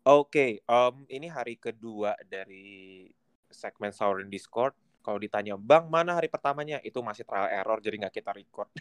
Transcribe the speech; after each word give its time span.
Oke, 0.00 0.64
um, 0.64 1.04
ini 1.12 1.28
hari 1.28 1.60
kedua 1.60 2.16
dari 2.24 3.04
segmen 3.52 3.92
Saurin 3.92 4.32
Discord. 4.32 4.72
Kalau 5.04 5.20
ditanya, 5.20 5.60
Bang, 5.60 5.92
mana 5.92 6.16
hari 6.16 6.32
pertamanya? 6.32 6.80
Itu 6.80 7.04
masih 7.04 7.28
trial 7.28 7.52
error, 7.52 7.84
jadi 7.84 8.00
nggak 8.00 8.16
kita 8.16 8.32
record. 8.32 8.72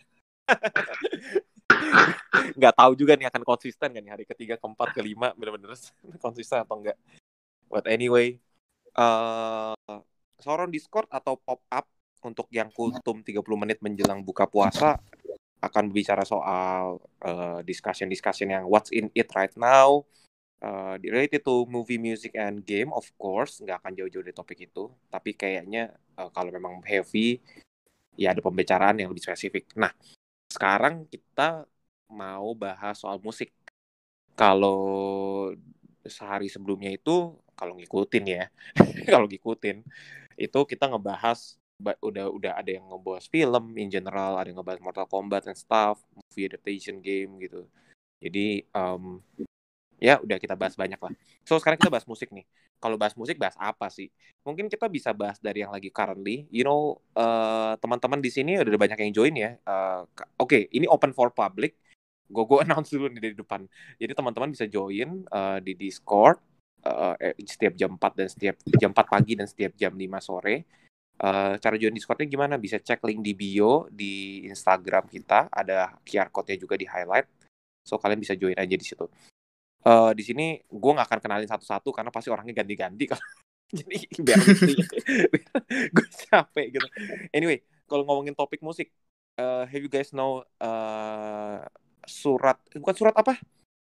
nggak 2.60 2.72
tahu 2.72 2.92
juga 2.96 3.20
nih 3.20 3.28
akan 3.28 3.44
konsisten 3.44 3.92
kan 3.92 4.06
hari 4.08 4.24
ketiga, 4.24 4.56
keempat, 4.56 4.96
kelima, 4.96 5.36
bener-bener 5.36 5.76
konsisten 6.24 6.64
atau 6.64 6.80
enggak. 6.80 6.96
But 7.68 7.92
anyway, 7.92 8.40
uh, 8.96 9.76
Sauron 10.40 10.72
Discord 10.72 11.12
atau 11.12 11.36
pop-up 11.36 11.84
untuk 12.24 12.48
yang 12.48 12.72
kultum 12.72 13.28
30 13.28 13.44
menit 13.60 13.84
menjelang 13.84 14.24
buka 14.24 14.48
puasa 14.48 14.96
akan 15.60 15.92
berbicara 15.92 16.24
soal 16.24 17.04
uh, 17.28 17.60
discussion-discussion 17.68 18.56
yang 18.56 18.64
what's 18.72 18.88
in 18.96 19.12
it 19.12 19.28
right 19.36 19.52
now, 19.60 20.08
uh, 20.64 20.96
related 21.00 21.44
to 21.44 21.66
movie, 21.68 22.00
music, 22.00 22.36
and 22.36 22.64
game, 22.64 22.92
of 22.96 23.08
course, 23.16 23.60
nggak 23.64 23.84
akan 23.84 23.94
jauh-jauh 23.96 24.24
dari 24.24 24.36
topik 24.36 24.60
itu. 24.70 24.92
Tapi 25.08 25.36
kayaknya 25.36 25.96
uh, 26.20 26.30
kalau 26.32 26.52
memang 26.52 26.84
heavy, 26.84 27.40
ya 28.16 28.36
ada 28.36 28.44
pembicaraan 28.44 29.00
yang 29.00 29.10
lebih 29.12 29.24
spesifik. 29.24 29.72
Nah, 29.80 29.92
sekarang 30.52 31.08
kita 31.08 31.64
mau 32.12 32.52
bahas 32.58 33.00
soal 33.00 33.22
musik. 33.24 33.54
Kalau 34.36 34.80
sehari 36.08 36.48
sebelumnya 36.48 36.96
itu, 36.96 37.36
kalau 37.56 37.76
ngikutin 37.76 38.26
ya, 38.28 38.44
kalau 39.14 39.28
ngikutin, 39.28 39.84
itu 40.40 40.60
kita 40.64 40.88
ngebahas 40.88 41.60
udah 41.80 42.28
udah 42.28 42.54
ada 42.60 42.76
yang 42.76 42.92
ngebahas 42.92 43.26
film 43.32 43.76
in 43.80 43.88
general, 43.88 44.36
ada 44.36 44.52
yang 44.52 44.60
ngebahas 44.60 44.84
Mortal 44.84 45.08
Kombat 45.08 45.48
and 45.48 45.60
stuff, 45.60 46.04
movie 46.12 46.48
adaptation 46.48 47.00
game 47.00 47.40
gitu. 47.40 47.68
Jadi 48.20 48.68
um, 48.76 49.24
ya 50.00 50.18
udah 50.24 50.40
kita 50.40 50.56
bahas 50.56 50.74
banyak 50.80 50.98
lah. 50.98 51.14
So 51.44 51.60
sekarang 51.60 51.78
kita 51.78 51.92
bahas 51.92 52.08
musik 52.08 52.32
nih. 52.32 52.48
Kalau 52.80 52.96
bahas 52.96 53.14
musik 53.20 53.36
bahas 53.36 53.60
apa 53.60 53.92
sih? 53.92 54.08
Mungkin 54.48 54.72
kita 54.72 54.88
bisa 54.88 55.12
bahas 55.12 55.38
dari 55.44 55.62
yang 55.62 55.76
lagi 55.76 55.92
currently. 55.92 56.48
You 56.48 56.64
know 56.64 57.04
uh, 57.20 57.76
teman-teman 57.78 58.24
di 58.24 58.32
sini 58.32 58.56
udah 58.58 58.80
banyak 58.80 59.00
yang 59.04 59.12
join 59.12 59.36
ya. 59.36 59.60
Uh, 59.68 60.08
Oke, 60.40 60.40
okay, 60.40 60.62
ini 60.72 60.88
open 60.88 61.12
for 61.12 61.36
public. 61.36 61.76
Gue 62.32 62.44
gue 62.48 62.58
announce 62.66 62.96
dulu 62.96 63.12
nih 63.12 63.22
dari 63.22 63.36
depan. 63.36 63.68
Jadi 64.00 64.12
teman-teman 64.16 64.50
bisa 64.56 64.66
join 64.66 65.28
uh, 65.30 65.60
di 65.60 65.76
Discord 65.76 66.40
uh, 66.88 67.16
setiap 67.44 67.76
jam 67.76 68.00
4 68.00 68.20
dan 68.20 68.28
setiap 68.32 68.56
jam 68.80 68.92
4 68.96 69.04
pagi 69.04 69.34
dan 69.36 69.46
setiap 69.46 69.76
jam 69.76 69.94
5 69.94 70.08
sore. 70.24 70.56
Uh, 71.20 71.60
cara 71.60 71.76
join 71.76 71.92
Discordnya 71.92 72.32
gimana? 72.32 72.56
Bisa 72.56 72.80
cek 72.80 73.04
link 73.04 73.20
di 73.20 73.36
bio 73.36 73.92
di 73.92 74.48
Instagram 74.48 75.12
kita. 75.12 75.52
Ada 75.52 76.00
QR 76.08 76.32
code-nya 76.32 76.56
juga 76.56 76.80
di 76.80 76.88
highlight. 76.88 77.28
So 77.84 78.00
kalian 78.00 78.24
bisa 78.24 78.40
join 78.40 78.56
aja 78.56 78.72
di 78.72 78.86
situ 78.88 79.04
uh, 79.86 80.12
di 80.12 80.24
sini 80.26 80.46
gue 80.68 80.92
nggak 80.92 81.08
akan 81.08 81.20
kenalin 81.22 81.50
satu-satu 81.50 81.90
karena 81.94 82.12
pasti 82.12 82.30
orangnya 82.34 82.64
ganti-ganti. 82.64 83.06
Kan 83.08 83.20
jadi 83.78 83.98
biar 84.20 84.40
gue 85.96 86.08
capek 86.28 86.68
gitu. 86.74 86.88
Anyway 87.32 87.62
kalau 87.86 88.04
ngomongin 88.06 88.34
topik 88.34 88.62
musik 88.62 88.90
uh, 89.38 89.64
have 89.66 89.84
you 89.84 89.92
guys 89.92 90.12
know 90.12 90.42
uh, 90.60 91.64
surat 92.06 92.58
bukan 92.76 92.96
surat 92.96 93.16
apa? 93.16 93.38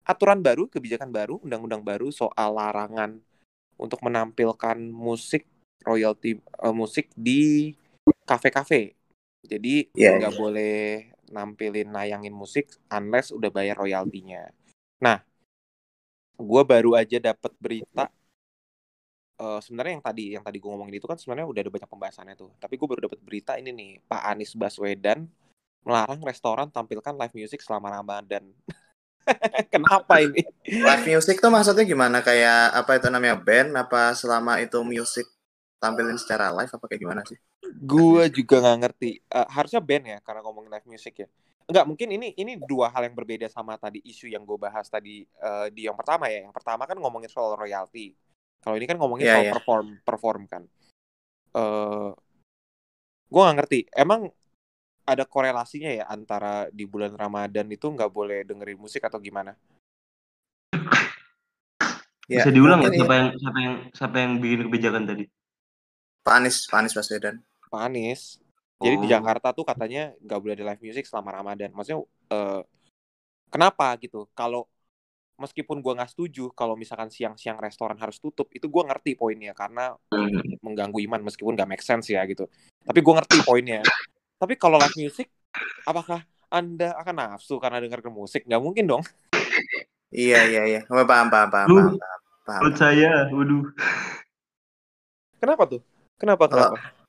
Aturan 0.03 0.43
baru 0.43 0.67
kebijakan 0.67 1.09
baru 1.09 1.39
undang-undang 1.41 1.81
baru 1.83 2.11
soal 2.11 2.59
larangan 2.59 3.23
untuk 3.79 4.03
menampilkan 4.03 4.77
musik 4.91 5.47
royalty 5.83 6.39
uh, 6.59 6.75
musik 6.75 7.11
di 7.15 7.73
kafe-kafe. 8.23 8.95
Jadi 9.43 9.91
iya, 9.95 10.15
nggak 10.15 10.31
yeah, 10.31 10.31
yeah. 10.31 10.33
boleh 10.39 10.77
nampilin 11.33 11.89
nayangin 11.89 12.31
musik 12.31 12.71
unless 12.91 13.33
udah 13.33 13.49
bayar 13.51 13.79
royaltinya. 13.79 14.47
Nah 15.03 15.19
gue 16.37 16.61
baru 16.65 16.97
aja 16.97 17.17
dapat 17.21 17.51
berita 17.61 18.09
uh, 19.39 19.59
sebenarnya 19.61 19.99
yang 19.99 20.05
tadi 20.05 20.25
yang 20.39 20.43
tadi 20.43 20.57
gue 20.57 20.69
ngomongin 20.69 20.97
itu 20.97 21.07
kan 21.07 21.17
sebenarnya 21.17 21.47
udah 21.49 21.61
ada 21.61 21.71
banyak 21.71 21.89
pembahasannya 21.89 22.35
tuh 22.37 22.51
tapi 22.57 22.77
gue 22.77 22.87
baru 22.87 23.01
dapat 23.09 23.19
berita 23.21 23.57
ini 23.57 23.69
nih 23.73 23.91
Pak 24.05 24.23
Anies 24.33 24.53
Baswedan 24.57 25.29
melarang 25.83 26.21
restoran 26.23 26.71
tampilkan 26.71 27.13
live 27.15 27.35
music 27.35 27.59
selama 27.61 27.91
Ramadan 27.91 28.49
Kenapa 29.73 30.19
ini? 30.19 30.43
Live 30.67 31.05
music 31.07 31.39
tuh 31.39 31.47
maksudnya 31.47 31.87
gimana? 31.87 32.19
Kayak 32.19 32.75
apa 32.75 32.99
itu 32.99 33.07
namanya 33.07 33.39
band? 33.39 33.71
Apa 33.75 34.11
selama 34.15 34.59
itu 34.59 34.79
music 34.83 35.27
tampilin 35.79 36.19
secara 36.19 36.51
live 36.51 36.71
apa 36.71 36.85
kayak 36.87 37.01
gimana 37.01 37.21
sih? 37.23 37.39
Gue 37.63 38.27
juga 38.31 38.59
nggak 38.59 38.79
ngerti. 38.83 39.09
Uh, 39.31 39.47
harusnya 39.47 39.79
band 39.79 40.05
ya 40.07 40.17
karena 40.23 40.43
ngomongin 40.43 40.71
live 40.71 40.87
music 40.87 41.23
ya. 41.23 41.27
Enggak, 41.63 41.85
mungkin 41.87 42.09
ini 42.11 42.35
ini 42.35 42.59
dua 42.59 42.91
hal 42.91 43.07
yang 43.07 43.15
berbeda 43.15 43.47
sama 43.47 43.79
tadi 43.79 44.03
isu 44.03 44.27
yang 44.27 44.43
gue 44.43 44.59
bahas 44.59 44.87
tadi 44.91 45.23
uh, 45.39 45.71
di 45.71 45.87
yang 45.87 45.95
pertama 45.95 46.27
ya. 46.27 46.43
Yang 46.43 46.55
pertama 46.55 46.83
kan 46.83 46.99
ngomongin 46.99 47.31
soal 47.31 47.55
royalti. 47.55 48.11
Kalau 48.63 48.75
ini 48.75 48.85
kan 48.87 48.99
ngomongin 48.99 49.27
yeah, 49.27 49.35
soal 49.39 49.45
yeah. 49.47 49.55
perform 49.55 49.87
perform 50.03 50.41
kan. 50.47 50.63
Uh, 51.55 52.11
gue 53.31 53.41
nggak 53.41 53.57
ngerti. 53.63 53.79
Emang 53.95 54.27
ada 55.03 55.23
korelasinya 55.27 55.91
ya 55.91 56.05
antara 56.07 56.71
di 56.71 56.87
bulan 56.87 57.15
Ramadan 57.15 57.67
itu 57.71 57.87
nggak 57.91 58.11
boleh 58.11 58.47
dengerin 58.47 58.79
musik 58.79 59.03
atau 59.03 59.19
gimana? 59.19 59.55
Ya, 62.31 62.47
Bisa 62.47 62.55
diulang 62.55 62.79
ya 62.87 62.91
siapa 62.91 63.13
yang 63.19 63.29
siapa 63.35 63.59
yang 63.59 63.75
siapa 63.91 64.15
yang 64.19 64.31
bikin 64.39 64.59
kebijakan 64.67 65.03
tadi? 65.03 65.27
Pak 66.23 66.33
Anies, 66.39 66.57
Pak 66.71 66.77
Anies 66.79 66.95
Baswedan. 66.95 67.35
Pak 67.67 67.81
Anies. 67.83 68.42
Jadi 68.83 68.95
di 68.99 69.07
oh. 69.07 69.11
Jakarta 69.15 69.55
tuh 69.55 69.63
katanya 69.63 70.11
nggak 70.19 70.39
boleh 70.43 70.53
ada 70.59 70.65
live 70.75 70.83
music 70.83 71.07
selama 71.07 71.31
Ramadan. 71.31 71.71
Maksudnya 71.71 72.03
uh, 72.35 72.61
kenapa 73.47 73.95
gitu? 74.03 74.27
Kalau 74.35 74.67
meskipun 75.39 75.79
gue 75.79 75.93
nggak 75.95 76.11
setuju 76.11 76.51
kalau 76.53 76.75
misalkan 76.75 77.07
siang-siang 77.07 77.57
restoran 77.57 77.95
harus 77.95 78.19
tutup, 78.19 78.51
itu 78.51 78.67
gue 78.67 78.83
ngerti 78.83 79.15
poinnya 79.15 79.55
karena 79.55 79.95
hmm. 80.11 80.59
mengganggu 80.61 80.99
iman 81.09 81.23
meskipun 81.25 81.55
nggak 81.55 81.69
make 81.71 81.85
sense 81.85 82.11
ya 82.11 82.21
gitu. 82.27 82.45
Tapi 82.83 82.99
gue 82.99 83.13
ngerti 83.15 83.37
poinnya. 83.47 83.81
Tapi 84.35 84.59
kalau 84.59 84.75
live 84.75 84.97
music, 84.99 85.31
apakah 85.87 86.27
anda 86.51 86.93
akan 86.99 87.15
nafsu 87.15 87.55
karena 87.57 87.79
dengar 87.79 88.03
musik? 88.11 88.43
Nggak 88.43 88.61
mungkin 88.61 88.85
dong. 88.85 89.03
Iya 90.13 90.45
iya 90.45 90.63
iya, 90.69 90.81
paham 90.85 91.09
paham 91.09 91.27
paham 91.33 91.49
paham. 91.49 91.67
paham, 91.73 92.19
paham. 92.45 92.61
Menurut 92.61 92.77
saya, 92.77 93.09
waduh. 93.33 93.65
Kenapa 95.41 95.63
tuh? 95.65 95.81
Kenapa 96.21 96.45
kenapa? 96.45 96.77
Kalau 96.77 97.02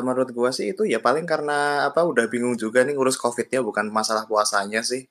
menurut 0.00 0.30
gua 0.32 0.50
sih 0.54 0.72
itu 0.72 0.88
ya 0.88 0.98
paling 1.02 1.28
karena 1.28 1.88
apa 1.88 2.00
udah 2.04 2.24
bingung 2.32 2.56
juga 2.56 2.82
nih 2.86 2.96
ngurus 2.96 3.20
COVID-nya 3.20 3.60
bukan 3.60 3.88
masalah 3.92 4.24
puasanya 4.24 4.80
sih. 4.80 5.04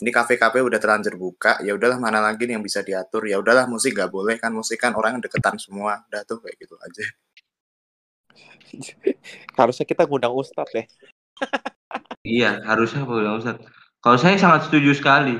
Ini 0.00 0.08
kafe-kafe 0.16 0.64
udah 0.64 0.80
terlanjur 0.80 1.20
buka, 1.20 1.60
ya 1.60 1.76
udahlah 1.76 2.00
mana 2.00 2.24
lagi 2.24 2.48
nih 2.48 2.56
yang 2.56 2.64
bisa 2.64 2.80
diatur. 2.80 3.28
Ya 3.28 3.36
udahlah 3.36 3.68
musik 3.68 4.00
gak 4.00 4.08
boleh 4.08 4.40
kan 4.40 4.48
musik 4.48 4.80
kan 4.80 4.96
orang 4.96 5.20
deketan 5.20 5.60
semua. 5.60 6.00
Udah 6.08 6.24
tuh 6.24 6.40
kayak 6.40 6.56
gitu 6.56 6.72
aja. 6.80 7.04
harusnya 9.60 9.84
kita 9.84 10.08
ngundang 10.08 10.32
Ustadz 10.32 10.72
ya. 10.72 10.84
iya, 12.24 12.50
harusnya 12.64 13.04
ngundang 13.04 13.44
Ustadz. 13.44 13.60
Kalau 14.00 14.16
saya 14.16 14.40
sangat 14.40 14.72
setuju 14.72 14.96
sekali. 14.96 15.36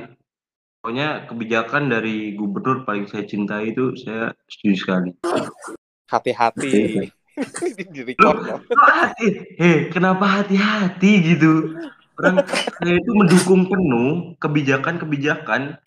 Pokoknya 0.80 1.28
kebijakan 1.28 1.92
dari 1.92 2.36
gubernur 2.36 2.88
paling 2.88 3.04
saya 3.04 3.24
cintai 3.28 3.72
itu 3.72 3.96
saya 3.96 4.32
setuju 4.48 4.74
sekali. 4.76 5.10
Hati-hati. 6.08 6.72
di 7.94 8.00
record 8.04 8.38
loh. 8.42 8.60
hati, 8.74 9.26
eh 9.56 9.88
kenapa 9.88 10.42
hati-hati 10.42 11.12
gitu? 11.34 11.78
Orang 12.20 12.44
saya 12.76 12.96
itu 13.00 13.12
mendukung 13.16 13.64
penuh 13.70 14.36
kebijakan-kebijakan 14.36 15.80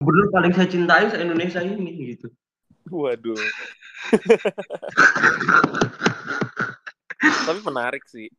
gubernur 0.00 0.26
paling 0.32 0.52
saya 0.56 0.66
cintai 0.66 1.06
se 1.12 1.20
Indonesia 1.20 1.60
ini 1.62 2.16
gitu. 2.16 2.32
Waduh. 2.90 3.36
Tapi 7.20 7.60
menarik 7.62 8.02
sih. 8.08 8.32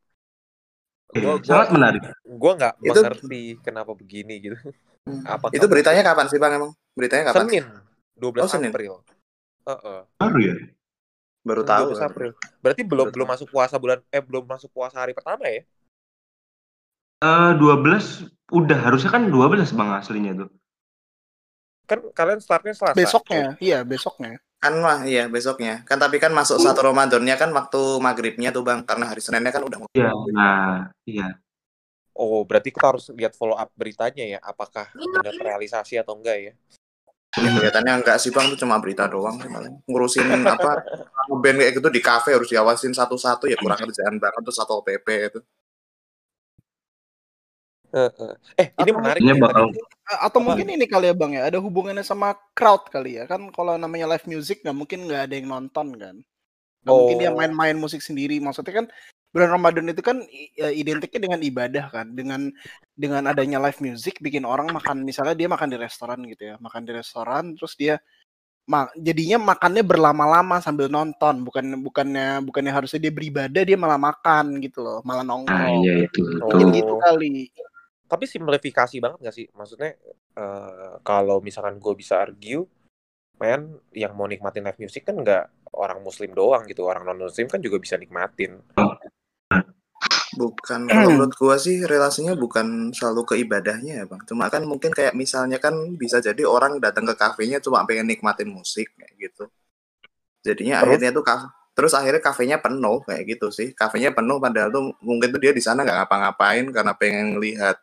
Gua, 1.12 1.38
gua, 1.38 1.44
sangat 1.44 1.70
menarik. 1.76 2.02
Gue 2.24 2.52
nggak 2.56 2.76
mengerti 2.82 3.60
kenapa 3.62 3.92
begini 3.94 4.42
gitu. 4.42 4.58
Apa 5.28 5.52
itu 5.54 5.66
beritanya 5.68 6.02
kapan 6.02 6.28
sih 6.32 6.40
bang 6.40 6.56
emang? 6.58 6.72
Beritanya 6.96 7.32
kapan? 7.32 7.46
Senin, 7.48 7.66
12 8.20 8.42
oh, 8.42 8.50
Senin. 8.50 8.72
April. 8.72 8.94
Uh 9.68 9.72
-uh. 9.76 10.00
Baru 10.18 10.40
ya? 10.42 10.56
Baru 11.42 11.66
tahu. 11.66 11.98
April. 11.98 12.32
Berarti 12.62 12.82
belum 12.86 13.10
belum 13.10 13.28
masuk 13.28 13.50
puasa 13.50 13.76
bulan 13.82 14.00
eh 14.14 14.22
belum 14.22 14.46
masuk 14.46 14.70
puasa 14.70 15.02
hari 15.02 15.18
pertama 15.18 15.50
ya? 15.50 15.66
Eh 17.22 17.26
uh, 17.26 17.54
12 17.58 18.30
udah 18.54 18.80
harusnya 18.82 19.10
kan 19.10 19.30
12 19.30 19.74
Bang 19.74 19.90
aslinya 19.98 20.46
tuh. 20.46 20.50
Kan 21.90 22.00
kalian 22.14 22.40
startnya 22.40 22.74
Selasa. 22.78 22.98
Besoknya. 22.98 23.58
Iya, 23.58 23.82
besoknya. 23.82 24.38
Kan 24.62 24.78
mah 24.78 25.02
iya 25.10 25.26
besoknya. 25.26 25.82
Kan 25.90 25.98
tapi 25.98 26.22
kan 26.22 26.30
masuk 26.30 26.62
satu 26.62 26.86
Ramadannya 26.86 27.34
kan 27.34 27.50
waktu 27.50 27.98
maghribnya 27.98 28.54
tuh 28.54 28.62
Bang 28.62 28.86
karena 28.86 29.10
hari 29.10 29.22
Seninnya 29.22 29.50
kan 29.50 29.66
udah 29.66 29.78
Iya, 29.98 30.14
nah, 30.30 30.94
iya. 31.10 31.42
Oh, 32.14 32.46
berarti 32.46 32.70
kita 32.70 32.86
harus 32.86 33.10
lihat 33.18 33.34
follow 33.34 33.58
up 33.58 33.72
beritanya 33.74 34.38
ya, 34.38 34.40
apakah 34.44 34.86
benar 34.94 35.32
realisasi 35.32 35.98
atau 35.98 36.20
enggak 36.20 36.38
ya? 36.38 36.54
Ya, 37.32 37.48
kelihatannya 37.48 38.04
enggak 38.04 38.20
sih 38.20 38.28
bang, 38.36 38.52
itu 38.52 38.60
cuma 38.60 38.76
berita 38.84 39.08
doang 39.08 39.40
malah. 39.48 39.72
Ngurusin 39.88 40.28
apa 40.44 40.84
band 41.32 41.58
kayak 41.64 41.74
gitu 41.80 41.88
di 41.88 42.02
kafe 42.04 42.36
harus 42.36 42.52
diawasin 42.52 42.92
satu-satu 42.92 43.48
ya 43.48 43.56
kurang 43.56 43.80
kerjaan 43.80 44.20
banget 44.20 44.42
tuh 44.44 44.52
satu 44.52 44.84
pp 44.84 45.08
itu. 45.32 45.40
Eh, 47.92 48.08
eh. 48.08 48.34
eh 48.56 48.68
ini 48.84 48.92
Atau 48.92 49.00
menarik 49.00 49.20
nih 49.24 49.36
bakal. 49.40 49.64
A- 50.12 50.22
atau 50.28 50.40
mungkin 50.44 50.68
ini 50.76 50.88
kali 50.88 51.12
ya 51.12 51.16
bang 51.16 51.32
ya 51.40 51.44
ada 51.48 51.60
hubungannya 51.60 52.04
sama 52.04 52.36
crowd 52.56 52.88
kali 52.88 53.20
ya 53.20 53.28
kan 53.28 53.48
kalau 53.52 53.76
namanya 53.76 54.08
live 54.12 54.28
music 54.28 54.64
nggak 54.64 54.76
mungkin 54.76 55.00
nggak 55.08 55.28
ada 55.28 55.34
yang 55.36 55.48
nonton 55.52 55.88
kan 56.00 56.16
nggak 56.84 56.96
mungkin 56.96 57.18
dia 57.20 57.32
Oh. 57.32 57.38
main-main 57.40 57.76
musik 57.76 58.00
sendiri 58.00 58.40
maksudnya 58.40 58.84
kan 58.84 58.86
bulan 59.32 59.50
Ramadan 59.56 59.88
itu 59.88 60.04
kan 60.04 60.22
ya, 60.60 60.70
identiknya 60.72 61.32
dengan 61.32 61.40
ibadah 61.40 61.86
kan 61.88 62.12
dengan 62.12 62.52
dengan 62.92 63.32
adanya 63.32 63.64
live 63.64 63.80
music 63.80 64.20
bikin 64.20 64.44
orang 64.44 64.68
makan 64.70 65.08
misalnya 65.08 65.36
dia 65.36 65.48
makan 65.48 65.72
di 65.72 65.78
restoran 65.80 66.20
gitu 66.28 66.52
ya 66.52 66.56
makan 66.60 66.84
di 66.84 66.92
restoran 66.92 67.56
terus 67.56 67.80
dia 67.80 67.96
ma 68.70 68.88
jadinya 68.94 69.42
makannya 69.56 69.82
berlama-lama 69.82 70.62
sambil 70.62 70.86
nonton 70.88 71.42
bukan 71.42 71.82
bukannya 71.82 72.46
bukannya 72.46 72.72
harusnya 72.72 73.02
dia 73.02 73.12
beribadah 73.12 73.64
dia 73.66 73.76
malah 73.76 73.98
makan 73.98 74.62
gitu 74.62 74.86
loh 74.86 75.00
malah 75.02 75.26
Nah, 75.26 75.34
nongkrong 75.34 75.82
iya 75.82 75.94
itu. 76.06 76.22
mungkin 76.40 76.68
Tuh. 76.70 76.76
gitu 76.78 76.94
kali 77.02 77.28
Tapi 78.12 78.28
simplifikasi 78.28 79.00
banget 79.00 79.18
gak 79.24 79.36
sih? 79.36 79.48
Maksudnya 79.56 79.96
eh, 80.36 80.94
kalau 81.00 81.40
misalkan 81.40 81.80
gue 81.80 81.96
bisa 81.96 82.20
argue, 82.20 82.68
men 83.40 83.80
yang 83.96 84.12
mau 84.20 84.28
nikmatin 84.28 84.68
live 84.68 84.84
music 84.84 85.08
kan 85.08 85.16
nggak 85.16 85.72
orang 85.72 86.04
muslim 86.04 86.36
doang 86.36 86.68
gitu. 86.68 86.84
Orang 86.84 87.08
non 87.08 87.24
muslim 87.24 87.48
kan 87.48 87.64
juga 87.64 87.80
bisa 87.80 87.96
nikmatin. 87.96 88.60
Bukan 90.38 90.88
kalau 90.92 91.10
menurut 91.12 91.36
gua 91.36 91.56
sih 91.60 91.84
relasinya 91.84 92.36
bukan 92.36 92.92
selalu 92.96 93.22
ke 93.28 93.36
ibadahnya 93.44 94.04
ya 94.04 94.06
bang. 94.08 94.22
Cuma 94.28 94.48
kan 94.48 94.64
mungkin 94.64 94.92
kayak 94.96 95.16
misalnya 95.16 95.60
kan 95.60 95.76
bisa 96.00 96.24
jadi 96.24 96.44
orang 96.48 96.80
datang 96.80 97.04
ke 97.08 97.16
kafenya 97.16 97.60
cuma 97.60 97.84
pengen 97.84 98.08
nikmatin 98.08 98.48
musik 98.52 98.92
kayak 98.96 99.14
gitu. 99.20 99.44
Jadinya 100.42 100.82
Terus? 100.82 100.88
akhirnya 100.90 101.12
tuh 101.14 101.26
kaf 101.26 101.42
terus 101.72 101.96
akhirnya 101.96 102.20
kafenya 102.20 102.58
penuh 102.60 103.00
kayak 103.08 103.24
gitu 103.38 103.48
sih. 103.52 103.72
Kafenya 103.72 104.12
penuh 104.12 104.38
padahal 104.44 104.70
tuh 104.72 104.92
mungkin 105.04 105.32
tuh 105.32 105.40
dia 105.40 105.56
di 105.56 105.64
sana 105.64 105.84
nggak 105.88 105.98
ngapa-ngapain 106.06 106.66
karena 106.72 106.94
pengen 106.96 107.40
lihat 107.40 107.80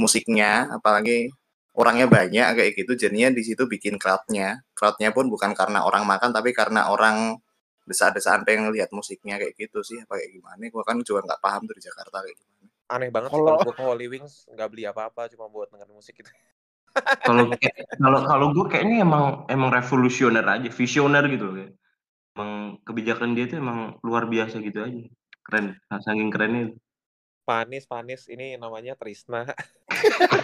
musiknya, 0.00 0.72
apalagi 0.72 1.30
orangnya 1.76 2.08
banyak 2.08 2.46
kayak 2.56 2.72
gitu. 2.76 2.92
Jadinya 2.96 3.28
di 3.32 3.42
situ 3.44 3.64
bikin 3.68 3.96
crowdnya. 4.00 4.64
Crowdnya 4.76 5.12
pun 5.12 5.28
bukan 5.28 5.52
karena 5.52 5.84
orang 5.84 6.04
makan 6.08 6.32
tapi 6.32 6.52
karena 6.56 6.88
orang 6.88 7.36
desa-desaan 7.82 8.42
pengen 8.42 8.70
lihat 8.70 8.90
musiknya 8.90 9.36
kayak 9.36 9.54
gitu 9.56 9.82
sih 9.82 9.98
apa 9.98 10.16
kayak 10.16 10.32
gimana 10.32 10.62
gua 10.70 10.82
kan 10.82 10.96
juga 11.02 11.26
nggak 11.26 11.40
paham 11.42 11.66
tuh 11.66 11.74
di 11.74 11.82
Jakarta 11.82 12.22
kayak 12.22 12.36
gimana 12.36 12.66
Aneh 12.92 13.08
banget 13.08 13.30
sih 13.32 13.40
Kalau- 13.40 13.64
gue 13.64 13.72
ke 13.72 13.82
Holy 13.82 14.06
Wings 14.06 14.34
nggak 14.52 14.68
beli 14.68 14.84
apa-apa 14.84 15.24
cuma 15.32 15.48
buat 15.48 15.72
denger 15.72 15.88
musik 15.88 16.12
gitu. 16.18 16.28
Kalau 17.24 17.48
kalau 17.96 18.20
kalau 18.20 18.46
gue 18.52 18.66
kayaknya 18.68 19.00
emang 19.00 19.48
emang 19.48 19.72
revolusioner 19.72 20.44
aja, 20.44 20.68
visioner 20.68 21.24
gitu 21.32 21.48
loh. 21.48 21.54
kayak. 21.56 21.72
Emang 22.36 22.50
kebijakan 22.84 23.32
dia 23.32 23.48
tuh 23.48 23.64
emang 23.64 23.96
luar 24.04 24.28
biasa 24.28 24.60
gitu 24.60 24.84
aja. 24.84 25.00
Keren, 25.40 25.72
saking 25.88 26.28
kerennya. 26.28 26.60
itu. 26.68 26.76
Panis, 27.42 27.88
panis. 27.88 28.28
Ini 28.28 28.60
namanya 28.60 28.92
Trisna. 28.94 29.48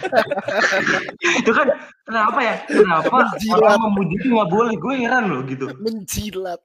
Itu 1.39 1.51
kan 1.53 1.67
kenapa 2.03 2.39
ya? 2.41 2.55
Kenapa 2.65 3.13
Menjilat. 3.29 3.57
orang 3.61 3.77
memuji 3.85 4.15
itu 4.17 4.27
nggak 4.33 4.49
boleh? 4.49 4.73
Gue 4.75 4.93
heran 4.99 5.23
loh 5.29 5.41
gitu. 5.45 5.65
menjilat 5.77 6.59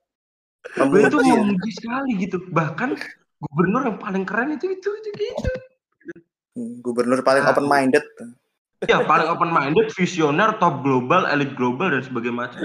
Gue 0.72 1.06
itu 1.06 1.18
Memuji 1.20 1.70
sekali 1.76 2.10
gitu. 2.24 2.40
Bahkan 2.50 2.96
gubernur 3.44 3.82
yang 3.84 3.98
paling 4.00 4.24
keren 4.24 4.56
itu 4.56 4.72
itu 4.72 4.88
itu 4.88 5.10
gitu. 5.12 5.50
Gubernur 6.80 7.20
paling 7.20 7.44
Ah. 7.44 7.52
open 7.52 7.66
minded 7.68 8.04
Ya 8.84 9.00
paling 9.00 9.28
open 9.32 9.48
minded, 9.48 9.88
visioner, 9.96 10.60
top 10.60 10.84
global, 10.84 11.24
elit 11.32 11.56
global 11.56 11.88
dan 11.88 12.04
sebagainya 12.04 12.36
macam. 12.36 12.60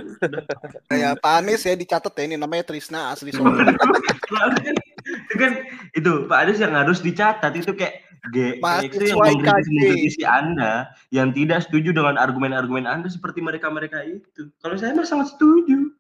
kayak 0.92 1.16
Pak 1.24 1.34
Anies 1.40 1.64
ya 1.64 1.80
dicatat 1.80 2.12
ya 2.12 2.24
ini 2.28 2.36
namanya 2.36 2.68
Trisna 2.68 3.16
asli 3.16 3.32
Solo 3.32 3.56
itu 3.56 5.36
kan 5.40 5.52
itu 5.96 6.12
Pak 6.28 6.38
Anies 6.44 6.60
yang 6.60 6.76
harus 6.76 7.00
dicatat 7.00 7.56
itu 7.56 7.72
kayak 7.72 8.04
G 8.36 8.60
itu 8.84 9.16
yang 9.16 9.16
mengkritisi 9.16 10.28
Anda 10.28 10.92
yang 11.16 11.32
tidak 11.32 11.64
setuju 11.72 11.96
dengan 11.96 12.20
argumen-argumen 12.20 12.84
Anda 12.84 13.08
seperti 13.08 13.40
mereka-mereka 13.40 14.04
itu. 14.04 14.52
Kalau 14.60 14.76
saya 14.76 14.92
mah 14.92 15.08
sangat 15.08 15.40
setuju. 15.40 15.96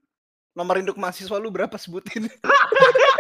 Nomor 0.54 0.81
induk 0.81 0.98
mahasiswa 0.98 1.38
lu 1.38 1.50
berapa 1.54 1.75
sebutin 1.78 2.30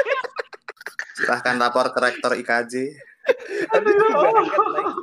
silahkan 1.19 1.55
lapor 1.59 1.91
ke 1.91 1.99
rektor 1.99 2.31
IKJ 2.33 2.95
Aduh, 3.75 3.93
lucu 3.93 4.15
banget 4.17 4.45
lagi. 4.73 4.93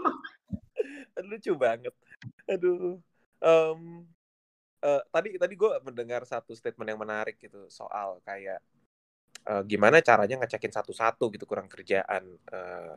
Aduh, 1.16 1.28
lucu 1.30 1.52
banget. 1.54 1.94
Aduh. 2.48 2.98
Em, 3.36 3.80
eh, 4.80 5.02
tadi 5.12 5.28
tadi 5.36 5.54
gue 5.54 5.70
mendengar 5.84 6.22
satu 6.24 6.56
statement 6.56 6.88
yang 6.88 7.00
menarik 7.00 7.36
gitu 7.36 7.68
soal 7.68 8.18
kayak 8.24 8.60
eh, 9.46 9.62
gimana 9.68 10.00
caranya 10.02 10.42
ngecekin 10.42 10.72
satu-satu 10.72 11.30
gitu 11.34 11.44
kurang 11.44 11.68
kerjaan. 11.70 12.24
Eh, 12.50 12.94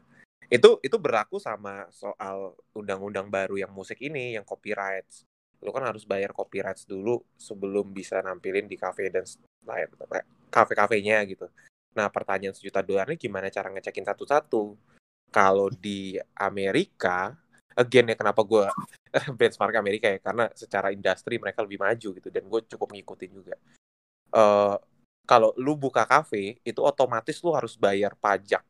itu 0.50 0.82
itu 0.82 0.98
berlaku 0.98 1.38
sama 1.38 1.86
soal 1.94 2.58
undang-undang 2.74 3.30
baru 3.30 3.60
yang 3.60 3.70
musik 3.70 4.02
ini 4.02 4.34
yang 4.40 4.46
copyright. 4.48 5.29
Lu 5.60 5.70
kan 5.76 5.84
harus 5.84 6.08
bayar 6.08 6.32
copyright 6.32 6.80
dulu 6.88 7.20
sebelum 7.36 7.92
bisa 7.92 8.24
nampilin 8.24 8.66
di 8.66 8.80
kafe 8.80 9.12
dan 9.12 9.28
lain 9.68 9.90
kafe-kafenya 10.50 11.24
gitu. 11.28 11.46
Nah, 11.94 12.08
pertanyaan 12.10 12.56
sejuta 12.56 12.80
dolarnya 12.80 13.18
gimana 13.20 13.52
cara 13.52 13.70
ngecekin 13.70 14.06
satu-satu? 14.08 14.78
Kalau 15.30 15.70
di 15.70 16.18
Amerika, 16.38 17.38
again 17.78 18.12
ya 18.12 18.16
kenapa 18.18 18.42
gue 18.42 18.66
benchmark 19.40 19.76
Amerika 19.78 20.10
ya 20.10 20.20
karena 20.20 20.50
secara 20.58 20.90
industri 20.90 21.38
mereka 21.38 21.62
lebih 21.62 21.80
maju 21.80 22.10
gitu 22.18 22.30
dan 22.30 22.44
gue 22.50 22.62
cukup 22.66 22.90
ngikutin 22.94 23.32
juga. 23.34 23.56
Eh 24.34 24.78
kalau 25.30 25.54
lu 25.62 25.78
buka 25.78 26.10
kafe 26.10 26.58
itu 26.66 26.82
otomatis 26.82 27.38
lu 27.46 27.54
harus 27.54 27.78
bayar 27.78 28.18
pajak 28.18 28.66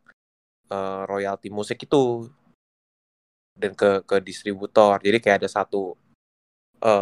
eh, 0.72 1.04
royalti 1.08 1.48
musik 1.48 1.80
itu 1.88 2.28
dan 3.56 3.72
ke 3.76 4.04
ke 4.04 4.18
distributor. 4.24 5.00
Jadi 5.04 5.18
kayak 5.20 5.44
ada 5.44 5.50
satu 5.52 5.96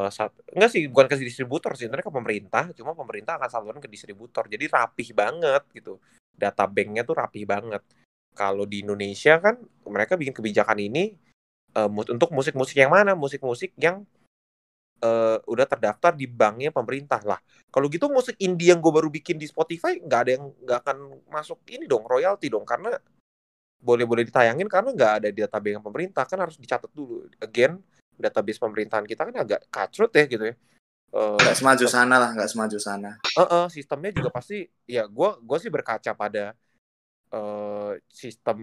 satu, 0.10 0.42
enggak 0.58 0.70
sih 0.74 0.90
bukan 0.90 1.06
ke 1.06 1.16
distributor 1.22 1.78
sih 1.78 1.86
sebenarnya 1.86 2.10
ke 2.10 2.16
pemerintah 2.16 2.64
cuma 2.74 2.98
pemerintah 2.98 3.38
akan 3.38 3.50
salurkan 3.50 3.82
ke 3.82 3.90
distributor. 3.90 4.50
Jadi 4.50 4.66
rapih 4.66 5.14
banget 5.14 5.64
gitu. 5.74 6.02
Data 6.34 6.66
banknya 6.66 7.06
tuh 7.06 7.16
rapih 7.18 7.46
banget. 7.46 7.82
Kalau 8.34 8.66
di 8.66 8.86
Indonesia 8.86 9.38
kan 9.42 9.58
mereka 9.86 10.18
bikin 10.18 10.34
kebijakan 10.34 10.78
ini 10.82 11.18
mus- 11.90 12.10
untuk 12.10 12.34
musik-musik 12.34 12.78
yang 12.78 12.94
mana? 12.94 13.14
Musik-musik 13.14 13.74
yang 13.78 14.02
eh, 14.98 15.38
udah 15.46 15.66
terdaftar 15.70 16.18
di 16.18 16.26
banknya 16.26 16.74
pemerintah 16.74 17.22
lah. 17.22 17.38
Kalau 17.70 17.86
gitu 17.90 18.10
musik 18.10 18.34
indie 18.42 18.74
yang 18.74 18.82
gue 18.82 18.90
baru 18.90 19.14
bikin 19.14 19.38
di 19.38 19.46
Spotify 19.46 20.02
nggak 20.02 20.20
ada 20.26 20.32
yang 20.38 20.46
nggak 20.66 20.80
akan 20.86 20.98
masuk 21.30 21.62
ini 21.70 21.86
dong 21.86 22.02
royalti 22.06 22.50
dong. 22.50 22.66
Karena 22.66 22.98
boleh-boleh 23.78 24.26
ditayangin 24.26 24.66
karena 24.66 24.90
nggak 24.90 25.14
ada 25.22 25.28
di 25.30 25.40
data 25.46 25.58
bank 25.62 25.86
pemerintah. 25.86 26.24
Kan 26.26 26.42
harus 26.42 26.58
dicatat 26.58 26.90
dulu. 26.98 27.30
Again 27.38 27.78
database 28.18 28.60
pemerintahan 28.60 29.06
kita 29.06 29.22
kan 29.30 29.36
agak 29.38 29.62
kacrut 29.70 30.12
ya 30.12 30.26
gitu 30.26 30.44
ya. 30.52 30.56
Eh, 31.08 31.38
nggak 31.40 31.58
semaju 31.58 31.86
sana 31.88 32.16
lah 32.20 32.30
nggak 32.36 32.50
semaju 32.52 32.78
sana. 32.82 33.12
Heeh, 33.38 33.66
sistemnya 33.72 34.12
juga 34.12 34.30
pasti 34.34 34.68
ya 34.84 35.08
gua 35.08 35.40
gua 35.40 35.58
sih 35.62 35.72
berkaca 35.72 36.12
pada 36.18 36.52
eh, 37.32 37.92
sistem 38.12 38.58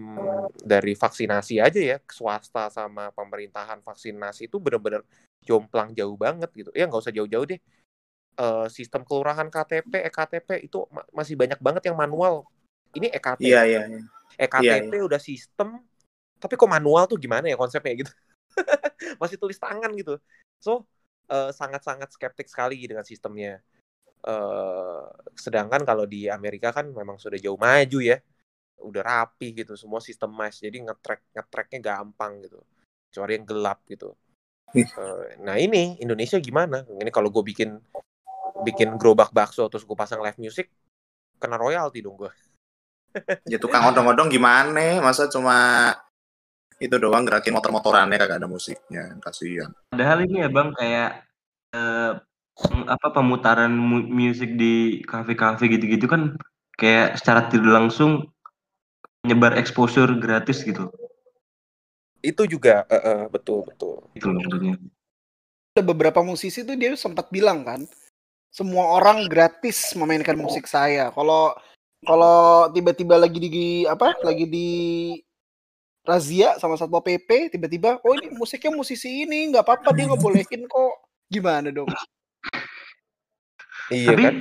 dari 0.61 0.93
vaksinasi 0.93 1.57
aja 1.63 1.81
ya. 1.81 1.97
Swasta 2.05 2.69
sama 2.69 3.09
pemerintahan 3.15 3.81
vaksinasi 3.81 4.51
itu 4.51 4.61
bener-bener 4.61 5.01
jomplang 5.41 5.95
jauh 5.97 6.15
banget 6.19 6.49
gitu. 6.53 6.69
Ya 6.77 6.85
nggak 6.85 7.01
usah 7.01 7.15
jauh-jauh 7.15 7.45
deh. 7.49 7.59
Eh, 8.35 8.67
sistem 8.67 9.01
kelurahan 9.07 9.47
KTP 9.47 9.93
ektp 10.11 10.49
itu 10.59 10.83
ma- 10.91 11.07
masih 11.15 11.39
banyak 11.39 11.59
banget 11.63 11.89
yang 11.89 11.97
manual. 11.97 12.43
Ini 12.93 13.09
ektp 13.09 13.41
iya 13.41 13.61
iya 13.63 13.81
iya. 13.87 14.01
ektp 14.35 14.91
udah 15.07 15.21
sistem 15.23 15.79
tapi 16.35 16.53
kok 16.59 16.69
manual 16.69 17.07
tuh 17.07 17.17
gimana 17.17 17.47
ya 17.47 17.55
konsepnya 17.57 17.93
gitu 18.05 18.11
masih 19.21 19.37
tulis 19.39 19.59
tangan 19.59 19.91
gitu. 19.95 20.19
So 20.61 20.87
eh, 21.31 21.51
sangat-sangat 21.51 22.13
skeptik 22.15 22.47
sekali 22.49 22.79
dengan 22.85 23.05
sistemnya. 23.05 23.59
Eh 24.25 25.03
sedangkan 25.35 25.83
kalau 25.83 26.07
di 26.07 26.31
Amerika 26.31 26.71
kan 26.71 26.89
memang 26.89 27.19
sudah 27.21 27.37
jauh 27.39 27.59
maju 27.59 27.99
ya. 28.01 28.17
Udah 28.81 29.01
rapi 29.01 29.55
gitu 29.55 29.73
semua 29.79 30.03
sistem 30.03 30.35
mas 30.35 30.59
jadi 30.59 30.83
ngetrack 30.83 31.21
ngetracknya 31.33 31.79
gampang 31.81 32.43
gitu. 32.43 32.59
Kecuali 33.11 33.31
yang 33.39 33.45
gelap 33.47 33.79
gitu. 33.87 34.13
Eh, 34.75 35.39
nah 35.39 35.55
ini 35.55 35.95
Indonesia 36.03 36.35
gimana? 36.41 36.83
Ini 36.83 37.11
kalau 37.13 37.31
gue 37.31 37.43
bikin 37.45 37.79
bikin 38.63 38.95
gerobak 38.95 39.35
bakso 39.35 39.67
terus 39.67 39.83
gue 39.83 39.97
pasang 39.97 40.23
live 40.23 40.39
music 40.39 40.71
kena 41.37 41.59
royalti 41.59 41.99
dong 41.99 42.15
gue 42.15 42.31
ya 43.47 43.59
tukang 43.59 43.83
odong-odong 43.91 44.31
gimana 44.31 45.03
masa 45.03 45.27
cuma 45.27 45.91
itu 46.79 46.95
doang 46.99 47.23
gerakin 47.23 47.55
motor-motorannya 47.55 48.19
kagak 48.19 48.39
ada 48.43 48.49
musiknya 48.51 49.15
kasihan 49.23 49.71
Padahal 49.91 50.27
ini 50.27 50.43
ya 50.43 50.49
bang 50.51 50.69
kayak 50.75 51.09
eh, 51.71 52.11
apa 52.87 53.07
pemutaran 53.11 53.71
mu- 53.71 54.07
musik 54.07 54.55
di 54.55 55.03
kafe-kafe 55.03 55.67
gitu-gitu 55.71 56.07
kan 56.07 56.35
kayak 56.75 57.19
secara 57.19 57.47
tidak 57.47 57.71
langsung 57.71 58.27
menyebar 59.23 59.55
exposure 59.57 60.11
gratis 60.19 60.61
gitu. 60.63 60.91
itu 62.25 62.41
juga 62.49 62.83
eh, 62.89 63.01
eh, 63.01 63.23
betul 63.29 63.61
betul 63.69 64.01
Itu 64.17 64.33
loh 64.33 64.41
maksudnya. 64.41 64.75
ada 65.77 65.83
beberapa 65.85 66.25
musisi 66.25 66.65
tuh 66.65 66.73
dia 66.73 66.95
sempat 66.97 67.29
bilang 67.29 67.61
kan 67.61 67.85
semua 68.49 68.97
orang 68.97 69.27
gratis 69.27 69.93
memainkan 69.99 70.39
musik 70.39 70.65
saya 70.65 71.11
kalau 71.13 71.53
kalau 72.01 72.71
tiba-tiba 72.71 73.19
lagi 73.19 73.37
di 73.37 73.67
apa 73.85 74.15
lagi 74.23 74.45
di 74.47 74.69
razia 76.05 76.55
sama 76.61 76.77
satpol 76.77 77.01
pp 77.01 77.49
tiba-tiba 77.49 77.97
oh 78.05 78.13
ini 78.13 78.29
musiknya 78.37 78.71
musisi 78.71 79.25
ini 79.25 79.49
nggak 79.51 79.65
apa-apa 79.65 79.89
dia 79.91 80.05
nggak 80.05 80.21
bolehin 80.21 80.63
kok. 80.69 80.93
Gimana 81.25 81.73
dong? 81.73 81.89
Iya 83.89 84.13
Tapi 84.13 84.23
kan? 84.23 84.35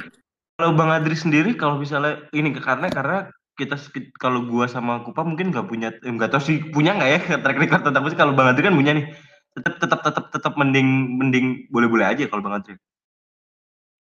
kalau 0.61 0.73
Bang 0.77 0.93
Adri 0.93 1.17
sendiri 1.17 1.57
kalau 1.57 1.81
misalnya 1.81 2.29
ini 2.37 2.53
karena 2.53 2.89
karena 2.93 3.19
kita 3.57 3.81
kalau 4.21 4.45
gua 4.45 4.69
sama 4.69 5.01
Kupa 5.01 5.25
mungkin 5.25 5.49
nggak 5.49 5.67
punya 5.69 5.89
eh, 5.97 6.13
nggak 6.13 6.33
tahu 6.37 6.43
sih 6.45 6.57
punya 6.73 6.97
nggak 6.97 7.11
ya 7.11 7.21
track 7.43 7.59
record 7.61 7.83
tentang 7.89 8.05
musik 8.05 8.21
kalau 8.21 8.37
Bang 8.37 8.53
Adri 8.53 8.69
kan 8.69 8.77
punya 8.77 8.93
nih. 8.93 9.07
Tetap 9.55 9.75
tetap 9.81 10.01
tetap 10.05 10.25
tetap 10.35 10.53
mending 10.61 11.17
mending 11.17 11.47
boleh-boleh 11.73 12.05
aja 12.05 12.29
kalau 12.29 12.45
Bang 12.45 12.61
Adri. 12.61 12.77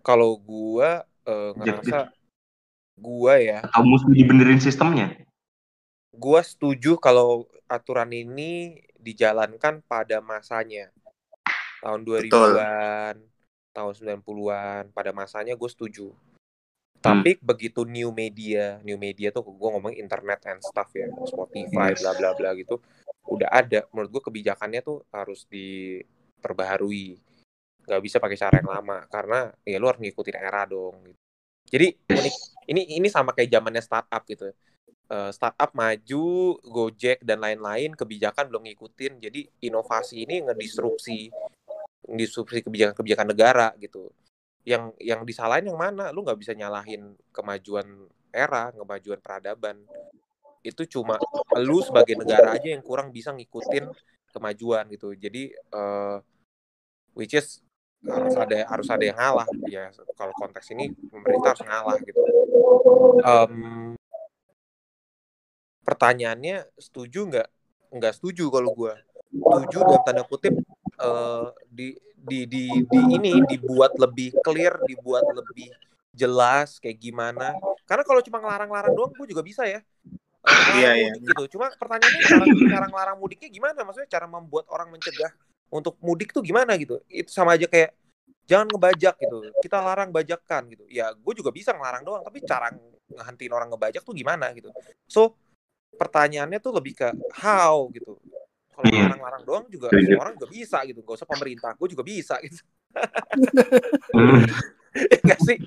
Kalau 0.04 0.36
gua 0.36 1.08
eh, 1.24 1.50
Objektif. 1.56 1.92
ngerasa 1.92 2.12
gua 2.94 3.32
ya, 3.40 3.58
atau 3.64 3.82
mesti 3.82 4.12
dibenerin 4.14 4.60
sistemnya 4.62 5.23
gua 6.16 6.40
setuju 6.40 6.96
kalau 6.96 7.50
aturan 7.68 8.10
ini 8.14 8.80
dijalankan 8.96 9.84
pada 9.84 10.24
masanya. 10.24 10.88
Tahun 11.84 12.00
2000-an, 12.00 13.20
tahun 13.76 13.92
90-an, 13.92 14.88
pada 14.96 15.12
masanya 15.12 15.52
gue 15.52 15.68
setuju. 15.68 16.08
Tapi 17.04 17.36
begitu 17.36 17.84
new 17.84 18.08
media, 18.08 18.80
new 18.80 18.96
media 18.96 19.28
tuh 19.28 19.44
gue 19.44 19.68
ngomong 19.68 19.92
internet 19.92 20.40
and 20.48 20.64
stuff 20.64 20.88
ya, 20.96 21.12
Spotify, 21.28 21.92
Yes. 21.92 22.00
bla 22.00 22.16
bla 22.16 22.32
bla 22.32 22.56
gitu, 22.56 22.80
udah 23.28 23.52
ada. 23.52 23.84
Menurut 23.92 24.08
gue 24.16 24.22
kebijakannya 24.24 24.80
tuh 24.80 25.04
harus 25.12 25.44
diperbaharui. 25.52 27.20
Gak 27.84 28.00
bisa 28.00 28.16
pakai 28.16 28.40
cara 28.40 28.64
yang 28.64 28.72
lama 28.72 29.04
karena 29.12 29.52
ya 29.60 29.76
lu 29.76 29.84
harus 29.84 30.00
ngikutin 30.00 30.40
era 30.40 30.64
dong. 30.64 30.96
Gitu. 31.04 31.20
Jadi. 31.68 31.88
Ini 32.64 32.96
ini 32.96 33.08
sama 33.12 33.36
kayak 33.36 33.52
zamannya 33.60 33.84
startup 33.84 34.24
gitu. 34.24 34.48
Eh, 35.04 35.30
startup 35.36 35.76
maju, 35.76 36.56
Gojek 36.64 37.20
dan 37.20 37.44
lain-lain 37.44 37.92
kebijakan 37.92 38.48
belum 38.48 38.64
ngikutin. 38.64 39.20
Jadi 39.20 39.40
inovasi 39.68 40.24
ini 40.24 40.40
ngedisrupsi 40.48 41.28
disrupsi 42.04 42.64
kebijakan-kebijakan 42.64 43.28
negara 43.36 43.76
gitu. 43.76 44.08
Yang 44.64 44.96
yang 45.04 45.20
disalahin 45.28 45.68
yang 45.68 45.76
mana? 45.76 46.08
Lu 46.08 46.24
nggak 46.24 46.40
bisa 46.40 46.56
nyalahin 46.56 47.12
kemajuan 47.36 47.84
era, 48.32 48.72
kemajuan 48.72 49.20
peradaban. 49.20 49.76
Itu 50.64 50.88
cuma 50.88 51.20
lu 51.60 51.84
sebagai 51.84 52.16
negara 52.16 52.56
aja 52.56 52.72
yang 52.72 52.80
kurang 52.80 53.12
bisa 53.12 53.28
ngikutin 53.36 53.84
kemajuan 54.32 54.88
gitu. 54.88 55.12
Jadi 55.12 55.52
eh, 55.52 56.16
which 57.12 57.36
is 57.36 57.60
harus 58.04 58.36
ada 58.36 58.68
harus 58.68 58.88
ada 58.88 59.04
yang 59.04 59.16
ngalah 59.16 59.48
ya 59.68 59.88
kalau 60.12 60.32
konteks 60.36 60.76
ini 60.76 60.92
pemerintah 61.12 61.56
harus 61.56 61.64
ngalah 61.64 61.96
gitu. 62.04 62.20
Em, 63.24 63.93
pertanyaannya 65.84 66.64
setuju 66.80 67.28
nggak? 67.30 67.48
Nggak 67.94 68.12
setuju 68.18 68.50
kalau 68.50 68.72
gua. 68.74 68.98
Setuju 69.30 69.78
dalam 69.84 70.02
tanda 70.02 70.22
kutip 70.26 70.54
eh, 70.98 71.46
di, 71.68 71.94
di 72.16 72.38
di 72.48 72.62
di 72.82 73.00
ini 73.20 73.32
dibuat 73.44 73.94
lebih 74.00 74.34
clear, 74.42 74.80
dibuat 74.88 75.28
lebih 75.30 75.68
jelas 76.14 76.78
kayak 76.78 76.96
gimana. 76.96 77.52
Karena 77.84 78.06
kalau 78.06 78.22
cuma 78.22 78.38
ngelarang-larang 78.40 78.94
doang, 78.94 79.12
gue 79.12 79.26
juga 79.28 79.42
bisa 79.42 79.66
ya. 79.66 79.82
Ngelarang 80.46 80.78
Iya, 80.78 80.90
iya. 80.94 81.12
gitu. 81.18 81.58
Cuma 81.58 81.68
pertanyaannya 81.74 82.20
cara, 82.22 82.44
cara 82.46 82.86
ngelarang 82.88 83.16
mudiknya 83.18 83.48
gimana? 83.50 83.82
Maksudnya 83.82 84.08
cara 84.08 84.26
membuat 84.30 84.70
orang 84.70 84.88
mencegah 84.94 85.34
untuk 85.68 85.98
mudik 85.98 86.30
tuh 86.30 86.40
gimana 86.40 86.78
gitu? 86.78 87.02
Itu 87.10 87.34
sama 87.34 87.58
aja 87.58 87.66
kayak 87.66 87.92
jangan 88.46 88.70
ngebajak 88.70 89.14
gitu. 89.18 89.38
Kita 89.60 89.82
larang 89.82 90.14
bajakan 90.14 90.62
gitu. 90.70 90.84
Ya, 90.88 91.10
gue 91.12 91.34
juga 91.34 91.50
bisa 91.50 91.74
ngelarang 91.74 92.06
doang, 92.06 92.22
tapi 92.22 92.38
cara 92.46 92.70
ngehentiin 93.10 93.52
orang 93.52 93.68
ngebajak 93.74 94.02
tuh 94.06 94.14
gimana 94.14 94.54
gitu. 94.54 94.70
So, 95.10 95.34
pertanyaannya 95.96 96.58
tuh 96.60 96.72
lebih 96.76 96.92
ke 96.98 97.08
how 97.38 97.88
gitu. 97.90 98.18
Kalau 98.74 98.84
Iya. 98.90 99.06
larang-larang 99.06 99.42
doang 99.46 99.64
juga 99.70 99.86
Setuju. 99.94 100.06
semua 100.10 100.22
orang 100.26 100.34
juga 100.34 100.48
bisa 100.50 100.78
gitu. 100.82 100.98
Gak 101.06 101.16
usah 101.22 101.28
pemerintah, 101.30 101.70
gue 101.78 101.88
juga 101.94 102.02
bisa 102.02 102.34
gitu. 102.42 102.58
Hmm. 104.10 104.42
Gak 105.30 105.40
sih? 105.42 105.58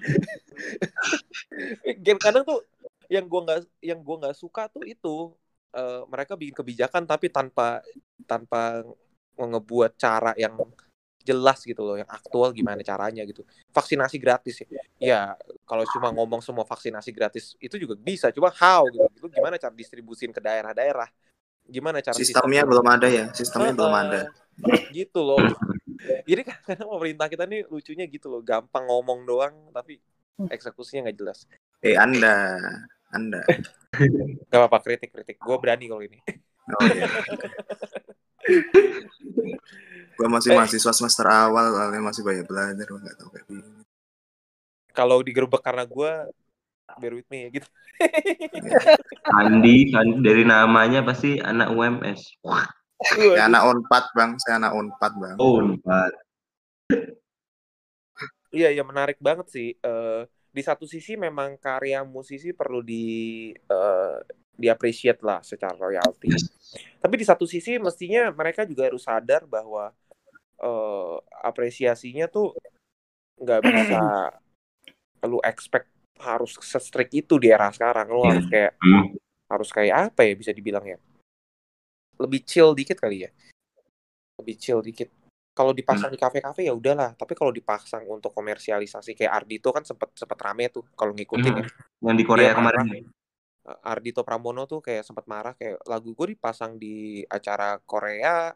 Game 2.03 2.19
kadang 2.19 2.43
tuh 2.43 2.63
yang 3.07 3.23
gua 3.27 3.41
nggak 3.47 3.59
yang 3.79 3.99
gua 4.03 4.15
nggak 4.19 4.35
suka 4.35 4.67
tuh 4.67 4.83
itu 4.83 5.31
eh, 5.75 6.01
mereka 6.11 6.35
bikin 6.35 6.55
kebijakan 6.55 7.03
tapi 7.07 7.31
tanpa 7.31 7.79
tanpa 8.27 8.83
ngebuat 9.39 9.95
cara 9.95 10.31
yang 10.35 10.55
jelas 11.27 11.59
gitu 11.67 11.83
loh, 11.83 11.99
yang 11.99 12.07
aktual 12.07 12.55
gimana 12.55 12.79
caranya 12.79 13.21
gitu. 13.27 13.43
Vaksinasi 13.75 14.15
gratis 14.15 14.55
ya. 14.63 14.67
Ya, 14.97 15.19
kalau 15.67 15.83
cuma 15.83 16.07
ngomong 16.15 16.39
semua 16.39 16.63
vaksinasi 16.63 17.11
gratis 17.11 17.59
itu 17.59 17.75
juga 17.75 17.99
bisa, 17.99 18.31
cuma 18.31 18.47
how 18.55 18.87
gitu. 18.87 19.03
Itu 19.19 19.27
gimana 19.27 19.59
cara 19.59 19.75
distribusin 19.75 20.31
ke 20.31 20.39
daerah-daerah? 20.39 21.11
Gimana 21.67 21.99
cara 21.99 22.15
Sistemnya 22.15 22.63
sistem- 22.63 22.71
belum 22.71 22.87
ada 22.87 23.07
ya, 23.11 23.25
sistemnya 23.35 23.75
belum 23.75 23.91
ada. 23.91 24.21
gitu 24.87 25.19
loh 25.21 25.43
jadi 26.23 26.41
kadang 26.47 26.87
pemerintah 26.87 27.27
kita 27.27 27.43
nih 27.43 27.67
lucunya 27.67 28.05
gitu 28.07 28.27
loh 28.31 28.41
gampang 28.43 28.87
ngomong 28.87 29.27
doang 29.27 29.55
tapi 29.75 29.99
eksekusinya 30.47 31.07
nggak 31.09 31.17
jelas 31.19 31.43
Eh 31.85 31.93
Anda, 31.93 32.57
Anda. 33.13 33.45
gak 34.49 34.57
apa-apa 34.57 34.81
kritik 34.81 35.13
kritik 35.13 35.37
gue 35.37 35.57
berani 35.61 35.85
kalau 35.91 36.03
ini 36.03 36.19
Oh 36.67 36.83
iya. 36.91 37.07
Gua 40.17 40.27
masih 40.27 40.49
Eh. 40.51 40.57
mahasiswa 40.57 40.91
semester 40.91 41.25
awal, 41.25 41.69
soalnya 41.69 42.01
masih 42.01 42.21
banyak 42.21 42.45
belajar, 42.45 42.85
gua 42.85 42.99
nggak 42.99 43.17
tahu 43.17 43.29
kayak 43.31 43.45
gini. 43.47 43.63
kalau 44.89 45.21
digerebek 45.21 45.61
karena 45.61 45.85
gue 45.85 46.11
bear 46.97 47.13
with 47.13 47.29
me 47.29 47.45
ya 47.45 47.49
gitu. 47.53 47.69
Andi 49.37 49.93
dari 50.19 50.41
namanya 50.41 51.05
pasti 51.05 51.37
anak 51.37 51.69
UMS 51.69 52.41
Saya 53.05 53.45
anak 53.45 53.61
unpad 53.69 54.05
bang, 54.17 54.31
saya 54.41 54.57
anak 54.57 54.73
unpad 54.73 55.13
bang. 55.21 55.35
oh 55.37 55.61
empat 55.61 56.11
iya 58.49 58.73
iya 58.73 58.81
menarik 58.81 59.21
banget 59.21 59.53
sih. 59.53 59.77
Eh, 59.77 60.21
di 60.49 60.61
satu 60.65 60.89
sisi 60.89 61.13
memang 61.13 61.61
karya 61.61 62.01
musisi 62.01 62.49
perlu 62.49 62.81
di 62.81 63.05
eh, 63.53 64.17
diapresiat 64.57 65.21
lah 65.21 65.45
secara 65.45 65.77
royalti. 65.77 66.33
Tapi 66.97 67.13
di 67.13 67.25
satu 67.27 67.45
sisi 67.45 67.77
mestinya 67.77 68.33
mereka 68.33 68.65
juga 68.65 68.89
harus 68.89 69.05
sadar 69.05 69.45
bahwa 69.45 69.93
eh, 70.57 71.15
apresiasinya 71.43 72.25
tuh 72.27 72.53
nggak 73.37 73.61
bisa 73.61 74.01
lu 75.29 75.37
expect 75.43 75.89
harus 76.17 76.57
se-strict 76.57 77.13
itu 77.13 77.37
di 77.37 77.49
era 77.49 77.69
sekarang. 77.69 78.09
Lu 78.09 78.25
harus 78.25 78.45
kayak 78.49 78.73
Hmm. 78.81 79.13
harus 79.47 79.69
kayak 79.71 80.11
apa 80.13 80.25
ya 80.27 80.33
bisa 80.35 80.51
dibilang 80.51 80.83
ya? 80.83 80.97
Lebih 82.17 82.41
chill 82.43 82.73
dikit 82.73 82.97
kali 82.97 83.25
ya? 83.25 83.31
Lebih 84.41 84.55
chill 84.57 84.81
dikit. 84.81 85.09
Kalau 85.57 85.73
dipasang 85.73 86.13
di 86.13 86.21
kafe-kafe 86.21 86.69
ya 86.69 86.73
udahlah 86.77 87.17
tapi 87.17 87.33
kalau 87.33 87.49
dipasang 87.49 88.05
untuk 88.05 88.29
komersialisasi 88.29 89.17
kayak 89.17 89.33
Ardito 89.41 89.73
kan 89.73 89.81
sempet 89.81 90.13
sempet 90.13 90.37
rame 90.37 90.69
tuh 90.69 90.85
kalau 90.93 91.17
ngikutin 91.17 91.53
ya. 91.53 91.65
Yang 92.05 92.15
di 92.21 92.25
Korea 92.25 92.49
Dia 92.53 92.57
kemarin. 92.57 92.77
marah. 92.85 93.01
Uh, 93.67 93.79
Ardito 93.81 94.21
Pramono 94.21 94.69
tuh 94.69 94.85
kayak 94.85 95.01
sempat 95.01 95.25
marah 95.25 95.57
kayak 95.57 95.81
lagu 95.89 96.13
gue 96.13 96.37
dipasang 96.37 96.77
di 96.77 97.25
acara 97.25 97.81
Korea 97.81 98.53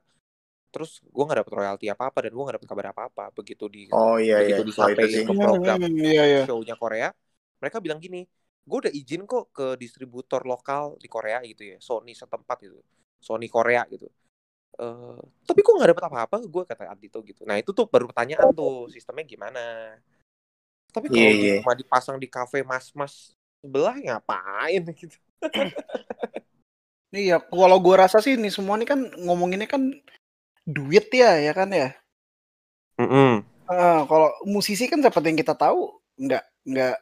terus 0.73 0.91
gue 1.03 1.23
nggak 1.25 1.39
dapet 1.43 1.53
royalti 1.59 1.85
apa 1.93 2.03
apa 2.09 2.19
dan 2.25 2.31
gue 2.35 2.43
nggak 2.45 2.55
dapet 2.59 2.69
kabar 2.71 2.87
apa 2.93 3.01
apa 3.11 3.23
begitu 3.37 3.65
di 3.75 3.83
Oh 3.99 4.15
iya 4.23 4.37
iya, 4.47 4.55
begitu 4.55 4.61
oh 4.79 4.87
itu 4.93 5.05
disampaikan 5.05 5.11
sih. 5.15 5.23
ke 5.27 5.33
program 5.35 5.79
Hmm, 5.79 5.97
iya 6.07 6.23
iya 6.31 6.41
show-nya 6.45 6.75
Korea 6.79 7.09
mereka 7.61 7.77
bilang 7.83 7.99
gini 8.01 8.25
gue 8.67 8.77
udah 8.87 8.93
izin 8.93 9.21
kok 9.27 9.51
ke 9.57 9.65
distributor 9.81 10.41
lokal 10.47 10.95
di 11.03 11.07
Korea 11.11 11.41
gitu 11.43 11.63
ya 11.65 11.77
Sony 11.81 12.13
setempat 12.15 12.57
gitu. 12.65 12.77
Sony 13.21 13.47
Korea 13.49 13.85
gitu. 13.89 14.05
Eh, 14.81 15.19
tapi 15.47 15.59
kok 15.65 15.73
nggak 15.77 15.89
dapet 15.93 16.05
apa-apa 16.09 16.37
gue 16.45 16.63
kata 16.69 16.83
Ardito 16.93 17.19
gitu. 17.25 17.41
Nah 17.49 17.57
itu 17.61 17.71
tuh 17.75 17.85
baru 17.89 18.05
pertanyaan 18.09 18.49
tuh 18.55 18.87
sistemnya 18.93 19.25
gimana? 19.27 19.61
Tapi 20.95 21.07
kalau 21.13 21.23
Iya, 21.23 21.29
di- 21.39 21.47
iya. 21.47 21.55
cuma 21.55 21.71
dipasang 21.79 22.17
di 22.23 22.27
kafe 22.35 22.59
mas-mas 22.67 23.13
sebelah 23.63 23.95
ngapain 24.03 24.83
gitu? 25.01 25.17
Iya 27.11 27.35
kalau 27.51 27.77
gua 27.85 27.95
rasa 28.07 28.17
sih 28.23 28.33
ini 28.39 28.47
semua 28.57 28.75
ini 28.79 28.85
kan 28.91 28.99
ngomonginnya 29.23 29.67
kan 29.73 29.81
duit 30.65 31.07
ya 31.13 31.41
ya 31.41 31.53
kan 31.53 31.69
ya? 31.73 31.89
Ah, 33.71 34.03
kalau 34.05 34.29
musisi 34.45 34.85
kan 34.85 35.01
seperti 35.01 35.31
yang 35.33 35.39
kita 35.39 35.55
tahu 35.55 35.89
nggak 36.19 36.43
nggak 36.67 36.95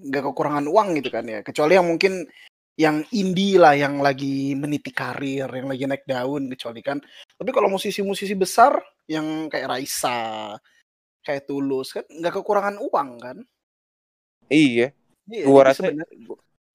nggak 0.00 0.22
kekurangan 0.32 0.66
uang 0.66 0.88
gitu 0.98 1.10
kan 1.12 1.24
ya. 1.28 1.40
Kecuali 1.44 1.76
yang 1.76 1.86
mungkin 1.86 2.24
yang 2.80 3.04
indie 3.12 3.60
lah 3.60 3.76
yang 3.76 4.00
lagi 4.00 4.56
meniti 4.56 4.88
karir 4.88 5.44
yang 5.52 5.68
lagi 5.68 5.84
naik 5.84 6.08
daun 6.08 6.48
kecuali 6.48 6.80
kan. 6.80 6.98
Tapi 7.36 7.50
kalau 7.52 7.68
musisi-musisi 7.68 8.32
besar 8.32 8.80
yang 9.04 9.52
kayak 9.52 9.68
Raisa 9.68 10.56
kayak 11.20 11.44
Tulus 11.44 11.92
kan 11.92 12.04
nggak 12.08 12.40
kekurangan 12.40 12.80
uang 12.80 13.10
kan? 13.20 13.36
Iya. 14.48 14.96
Iya, 15.30 15.46
jadi 15.46 15.62
rasa 15.62 15.82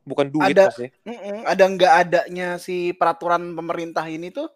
bukan 0.06 0.28
duit 0.32 0.54
Ada- 0.54 0.70
maksudnya 0.70 0.92
Mm-mm, 1.04 1.38
ada 1.44 1.64
nggak 1.66 1.94
adanya 2.06 2.48
si 2.62 2.94
peraturan 2.94 3.52
pemerintah 3.58 4.06
ini 4.08 4.30
tuh 4.32 4.48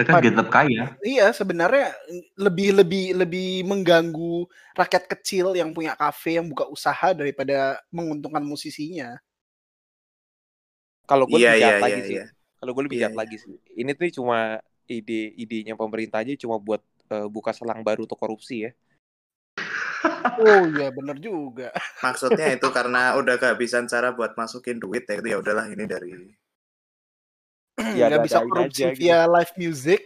mereka 0.00 0.24
tetap 0.24 0.48
kaya 0.48 0.82
iya 1.04 1.28
sebenarnya 1.36 1.92
lebih 2.40 2.80
lebih 2.80 3.04
lebih 3.20 3.50
mengganggu 3.68 4.48
rakyat 4.72 5.04
kecil 5.12 5.52
yang 5.52 5.76
punya 5.76 5.92
kafe 5.92 6.40
yang 6.40 6.48
buka 6.48 6.64
usaha 6.72 7.12
daripada 7.12 7.76
menguntungkan 7.92 8.40
musisinya 8.40 9.20
kalau 11.10 11.26
gue 11.26 11.42
Iya 11.42 11.58
lebih 11.58 11.62
jahat 11.66 11.74
iya 11.74 11.82
lagi 11.82 12.00
sih 12.06 12.16
iya. 12.22 12.26
Kalau 12.60 12.70
gue 12.76 12.82
lebih 12.86 12.98
jahat 13.02 13.14
iya. 13.16 13.20
lagi 13.26 13.36
sih. 13.42 13.54
Ini 13.74 13.90
tuh 13.98 14.22
cuma 14.22 14.38
ide-idenya 14.86 15.74
pemerintah 15.74 16.22
aja 16.22 16.38
cuma 16.38 16.62
buat 16.62 16.82
eh, 17.10 17.26
buka 17.26 17.50
selang 17.50 17.82
baru 17.82 18.06
untuk 18.06 18.20
korupsi 18.20 18.70
ya. 18.70 18.72
Oh 20.40 20.64
iya 20.76 20.92
bener 20.92 21.16
juga. 21.16 21.72
Maksudnya 22.04 22.52
itu 22.56 22.68
karena 22.72 23.16
udah 23.16 23.40
kehabisan 23.40 23.88
cara 23.88 24.12
buat 24.12 24.36
masukin 24.36 24.76
duit 24.76 25.08
ya 25.08 25.16
itu 25.16 25.28
ya 25.32 25.40
udahlah 25.40 25.68
ini 25.72 25.84
dari 25.88 26.12
Ya, 27.98 28.04
nggak 28.12 28.24
bisa 28.28 28.38
korupsi 28.44 28.82
aja 28.84 28.92
gitu. 28.92 29.00
via 29.00 29.18
live 29.26 29.54
music, 29.56 30.02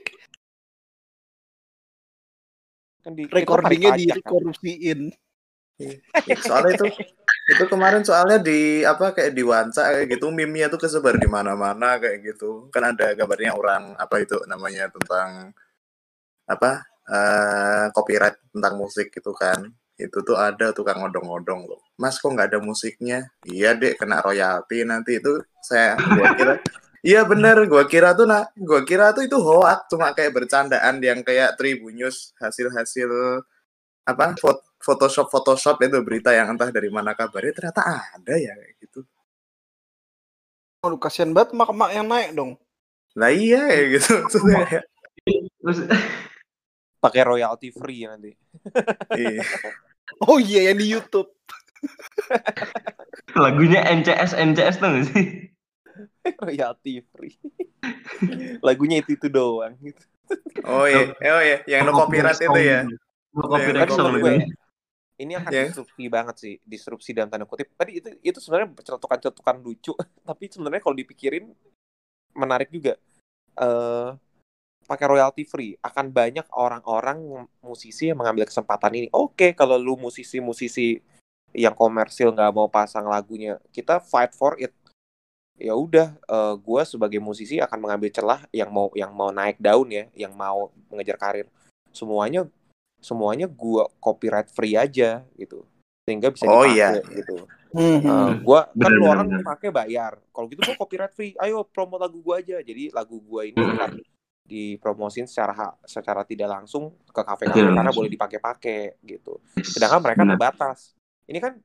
Kan 3.04 3.12
di 3.12 3.28
recordingnya 3.28 3.92
pajak, 3.92 4.00
kan. 4.00 4.16
dikorupsiin. 4.16 5.00
Ya, 6.24 6.38
soalnya 6.40 6.72
itu 6.78 6.86
itu 7.50 7.64
kemarin 7.68 8.00
soalnya 8.06 8.40
di 8.40 8.80
apa 8.86 9.12
kayak 9.12 9.34
di 9.36 9.42
Wanca 9.44 9.90
kayak 9.92 10.06
gitu 10.16 10.32
meme-nya 10.32 10.72
tuh 10.72 10.80
kesebar 10.80 11.18
di 11.20 11.28
mana-mana 11.28 12.00
kayak 12.00 12.24
gitu. 12.24 12.72
Kan 12.72 12.94
ada 12.96 13.12
gambarnya 13.12 13.52
orang 13.52 13.92
apa 14.00 14.22
itu 14.24 14.38
namanya 14.48 14.88
tentang 14.88 15.52
apa 16.48 16.80
eh 17.04 17.86
copyright 17.92 18.40
tentang 18.54 18.74
musik 18.80 19.12
gitu 19.12 19.36
kan. 19.36 19.68
Itu 20.00 20.24
tuh 20.24 20.40
ada 20.40 20.72
tukang 20.72 21.04
odong-odong 21.04 21.68
loh. 21.68 21.82
Mas 22.00 22.16
kok 22.22 22.32
nggak 22.32 22.54
ada 22.54 22.60
musiknya? 22.64 23.28
Iya 23.44 23.76
dek 23.76 24.00
kena 24.00 24.24
royalti 24.24 24.80
nanti. 24.88 25.20
Itu 25.20 25.44
saya 25.60 25.98
gua 26.00 26.32
kira 26.38 26.54
iya 27.04 27.20
bener 27.28 27.68
gua 27.68 27.84
kira 27.84 28.16
tuh 28.16 28.24
nah 28.24 28.48
gua 28.56 28.80
kira 28.82 29.12
tuh 29.12 29.28
itu 29.28 29.36
hoax 29.36 29.92
cuma 29.92 30.16
kayak 30.16 30.32
bercandaan 30.32 30.96
yang 31.04 31.20
kayak 31.20 31.54
Tribunnews 31.60 32.32
hasil-hasil 32.40 33.10
apa 34.04 34.36
Photoshop 34.84 35.32
Photoshop 35.32 35.80
itu 35.80 35.96
berita 36.04 36.28
yang 36.36 36.52
entah 36.52 36.68
dari 36.68 36.92
mana 36.92 37.16
kabarnya 37.16 37.56
ternyata 37.56 37.82
ada 37.88 38.34
ya 38.36 38.52
kayak 38.52 38.74
gitu. 38.84 39.00
Aduh 40.84 41.00
kasihan 41.00 41.32
banget 41.32 41.56
mak-mak 41.56 41.90
yang 41.96 42.04
naik 42.04 42.36
dong. 42.36 42.60
Lah 43.16 43.32
iya 43.32 43.64
kayak 43.64 43.86
gitu. 43.96 44.12
Maksudnya 45.64 45.96
pakai 47.04 47.22
royalty 47.24 47.72
free 47.72 48.04
nanti. 48.04 48.36
iya. 49.16 49.40
Oh 50.20 50.36
iya 50.36 50.68
yang 50.70 50.78
di 50.78 50.92
YouTube. 50.92 51.32
lagunya 53.32 53.80
NCS 53.88 54.36
NCS 54.36 54.76
tuh 54.78 55.00
sih? 55.10 55.48
royalty 56.44 57.02
free. 57.12 57.36
Lagunya 58.60 59.00
itu 59.00 59.16
itu 59.16 59.26
doang 59.30 59.74
gitu. 59.80 60.02
Oh 60.64 60.88
iya, 60.88 61.12
oh 61.12 61.42
iya, 61.44 61.58
yang 61.68 61.84
no 61.84 61.92
copyright 61.92 62.40
itu 62.40 62.60
ya. 62.64 62.88
No 63.36 63.44
copyright 63.44 63.90
gue 63.92 64.34
ya. 64.40 64.46
ini 65.14 65.32
akan 65.38 65.50
Ya. 65.52 65.64
disrupsi 65.70 66.04
banget 66.10 66.36
sih, 66.40 66.54
disrupsi 66.64 67.10
dalam 67.14 67.30
tanda 67.30 67.46
kutip. 67.46 67.70
Tadi 67.76 68.02
itu 68.02 68.08
itu 68.24 68.38
sebenarnya 68.40 68.72
cetukan-cetukan 68.82 69.56
lucu, 69.62 69.92
tapi 70.28 70.44
sebenarnya 70.50 70.82
kalau 70.82 70.96
dipikirin 70.96 71.52
menarik 72.34 72.72
juga. 72.72 72.98
Eh 73.54 74.10
pakai 74.84 75.06
royalty 75.08 75.48
free 75.48 75.72
akan 75.80 76.12
banyak 76.12 76.44
orang-orang 76.52 77.48
musisi 77.64 78.12
yang 78.12 78.20
mengambil 78.20 78.44
kesempatan 78.44 78.92
ini. 78.92 79.08
Oke, 79.16 79.56
kalau 79.56 79.80
lu 79.80 79.96
musisi-musisi 79.96 81.00
yang 81.56 81.72
komersil 81.72 82.34
nggak 82.34 82.52
mau 82.52 82.68
pasang 82.68 83.08
lagunya, 83.08 83.56
kita 83.72 84.02
fight 84.02 84.36
for 84.36 84.58
it. 84.60 84.74
Ya 85.54 85.74
udah, 85.78 86.18
eh, 86.18 86.54
gua 86.58 86.82
sebagai 86.82 87.22
musisi 87.22 87.62
akan 87.62 87.78
mengambil 87.78 88.10
celah 88.10 88.42
yang 88.50 88.74
mau 88.74 88.90
yang 88.98 89.14
mau 89.14 89.30
naik 89.30 89.56
daun 89.62 89.86
ya, 89.86 90.10
yang 90.18 90.34
mau 90.34 90.74
mengejar 90.90 91.14
karir. 91.14 91.46
Semuanya 91.94 92.50
semuanya 92.98 93.46
gua 93.46 93.86
copyright 94.02 94.50
free 94.50 94.74
aja 94.74 95.22
gitu. 95.38 95.62
Sehingga 96.04 96.34
bisa 96.34 96.44
Oh, 96.50 96.66
dipakai 96.66 96.74
iya. 96.74 96.90
gitu. 97.06 97.36
Hmm. 97.74 98.00
Eh, 98.02 98.30
gua 98.42 98.66
kan 98.70 98.90
Bener, 98.90 98.98
lu 98.98 99.04
orang 99.06 99.28
pakai 99.46 99.70
bayar. 99.70 100.18
Kalau 100.34 100.46
gitu 100.50 100.60
gua 100.62 100.76
copyright 100.78 101.14
free. 101.14 101.38
Ayo 101.38 101.62
promo 101.62 101.98
lagu 102.02 102.18
gua 102.18 102.42
aja. 102.42 102.58
Jadi 102.58 102.90
lagu 102.90 103.22
gua 103.22 103.46
ini 103.46 103.58
Hmm. 103.58 103.78
akan 103.78 103.90
dipromosin 104.44 105.24
secara 105.24 105.72
secara 105.88 106.20
tidak 106.26 106.52
langsung 106.52 106.92
ke 107.08 107.22
kafe-kafe 107.24 107.64
Tidak 107.64 107.72
karena 107.80 107.92
boleh 107.94 108.10
dipakai-pakai 108.12 109.00
gitu. 109.00 109.40
Sedangkan 109.56 110.04
mereka 110.04 110.22
terbatas. 110.28 110.92
Ini 111.24 111.40
kan 111.40 111.56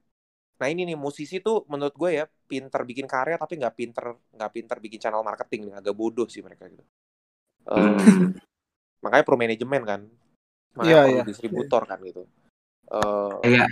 nah 0.59 0.67
ini 0.67 0.83
nih 0.83 0.99
musisi 0.99 1.39
tuh 1.39 1.63
menurut 1.71 1.95
gue 1.95 2.19
ya 2.19 2.25
pinter 2.27 2.81
bikin 2.83 3.07
karya 3.07 3.39
tapi 3.39 3.55
nggak 3.55 3.75
pinter 3.79 4.05
nggak 4.35 4.51
pinter 4.51 4.77
bikin 4.83 4.99
channel 4.99 5.23
marketing 5.23 5.71
nih 5.71 5.75
agak 5.79 5.95
bodoh 5.95 6.27
sih 6.27 6.43
mereka 6.43 6.67
gitu. 6.67 6.83
Eh, 7.71 7.79
Hmm. 7.79 7.95
makanya 9.03 9.23
pro 9.23 9.39
manajemen 9.39 9.83
kan. 9.87 10.01
Makanya 10.75 10.91
Iya, 10.91 11.01
perlu 11.07 11.15
iya. 11.15 11.23
distributor 11.25 11.81
kan 11.87 11.99
gitu. 12.03 12.23
Eh, 12.91 13.33
Kayak 13.43 13.67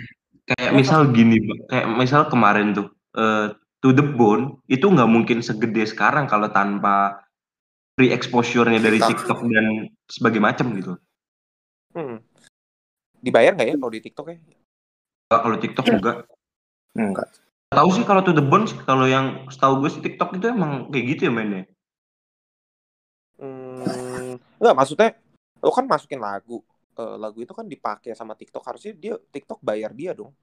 kayak 0.48 0.72
misal 0.72 1.00
gini, 1.12 1.36
kayak 1.68 1.86
misal 1.92 2.22
kemarin 2.32 2.72
tuh 2.72 2.88
eh, 3.16 3.52
To 3.84 3.88
The 3.92 4.04
Bone 4.04 4.64
itu 4.66 4.88
nggak 4.88 5.10
mungkin 5.10 5.38
segede 5.44 5.84
sekarang 5.86 6.26
kalau 6.26 6.48
tanpa 6.50 7.20
free 7.94 8.14
exposure-nya 8.14 8.80
dari 8.80 8.96
TikTok. 8.98 9.26
TikTok 9.26 9.38
dan 9.52 9.66
sebagai 10.08 10.40
macam 10.40 10.72
gitu. 10.72 10.92
hmm. 11.92 12.18
Dibayar 13.18 13.52
nggak 13.54 13.68
ya 13.68 13.74
kalau 13.76 13.92
di 13.92 14.00
TikTok 14.00 14.26
ya? 14.30 14.38
Kalau 15.28 15.56
TikTok 15.58 15.86
juga 15.90 16.12
Enggak. 16.96 17.28
tahu 17.68 17.88
sih 17.92 18.04
kalau 18.08 18.24
To 18.24 18.32
The 18.32 18.40
Bone 18.40 18.64
sih, 18.64 18.80
kalau 18.80 19.04
yang 19.04 19.44
setahu 19.52 19.84
gue 19.84 19.90
sih 19.92 20.00
TikTok 20.00 20.40
itu 20.40 20.48
emang 20.48 20.88
kayak 20.88 21.04
gitu 21.16 21.28
ya 21.28 21.32
mainnya. 21.32 21.68
Hmm, 23.38 24.40
enggak 24.58 24.74
maksudnya 24.74 25.08
lo 25.60 25.70
kan 25.70 25.84
masukin 25.84 26.22
lagu. 26.22 26.64
Eh, 26.98 27.16
lagu 27.20 27.38
itu 27.38 27.54
kan 27.54 27.62
dipakai 27.68 28.16
sama 28.16 28.34
TikTok 28.34 28.64
harusnya 28.66 28.92
dia 28.96 29.14
TikTok 29.30 29.62
bayar 29.62 29.94
dia 29.94 30.16
dong. 30.16 30.34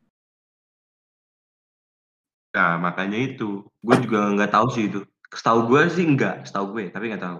Nah 2.56 2.80
makanya 2.80 3.20
itu 3.20 3.68
gue 3.84 3.96
juga 4.00 4.32
nggak 4.32 4.52
tahu 4.56 4.68
sih 4.72 4.88
itu. 4.88 5.04
Setahu 5.36 5.68
gue 5.68 5.82
sih 5.92 6.08
enggak, 6.08 6.48
setahu 6.48 6.80
gue 6.80 6.84
tapi 6.94 7.12
nggak 7.12 7.24
tahu. 7.26 7.40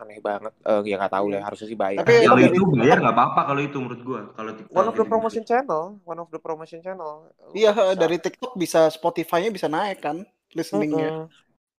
Aneh 0.00 0.16
banget. 0.18 0.52
Eh 0.64 0.80
ya 0.88 0.96
nggak 0.96 1.12
tahu 1.12 1.26
lah 1.28 1.40
harusnya 1.44 1.66
sih 1.68 1.76
bayar. 1.76 2.00
Tapi 2.00 2.24
Kalau 2.24 2.40
dari- 2.40 2.56
itu 2.56 2.64
bayar 2.72 2.98
nggak 3.04 3.14
apa-apa 3.20 3.40
kalau 3.52 3.60
itu 3.60 3.76
menurut 3.76 4.00
gue. 4.00 4.20
Kalau 4.32 4.50
TikTok 4.56 4.72
one 4.72 4.86
of 4.88 4.94
the 4.96 5.04
gitu. 5.04 5.10
promotion 5.12 5.44
channel, 5.44 5.82
one 6.08 6.20
of 6.24 6.28
the 6.32 6.40
promotion 6.40 6.80
channel. 6.80 7.28
Iya 7.52 7.70
Bisa. 7.76 7.94
dari 8.00 8.16
TikTok 8.16 8.52
bisa 8.56 8.88
Spotify-nya 8.88 9.52
bisa 9.52 9.68
naik 9.68 10.00
kan 10.00 10.24
listeningnya. 10.56 11.28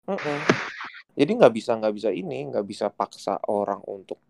Mm-mm. 0.06 0.14
Mm-mm. 0.14 0.38
Jadi 1.18 1.32
nggak 1.34 1.54
bisa 1.54 1.72
nggak 1.76 1.94
bisa 1.98 2.10
ini 2.14 2.48
nggak 2.48 2.66
bisa 2.66 2.88
paksa 2.88 3.42
orang 3.50 3.82
untuk 3.84 4.22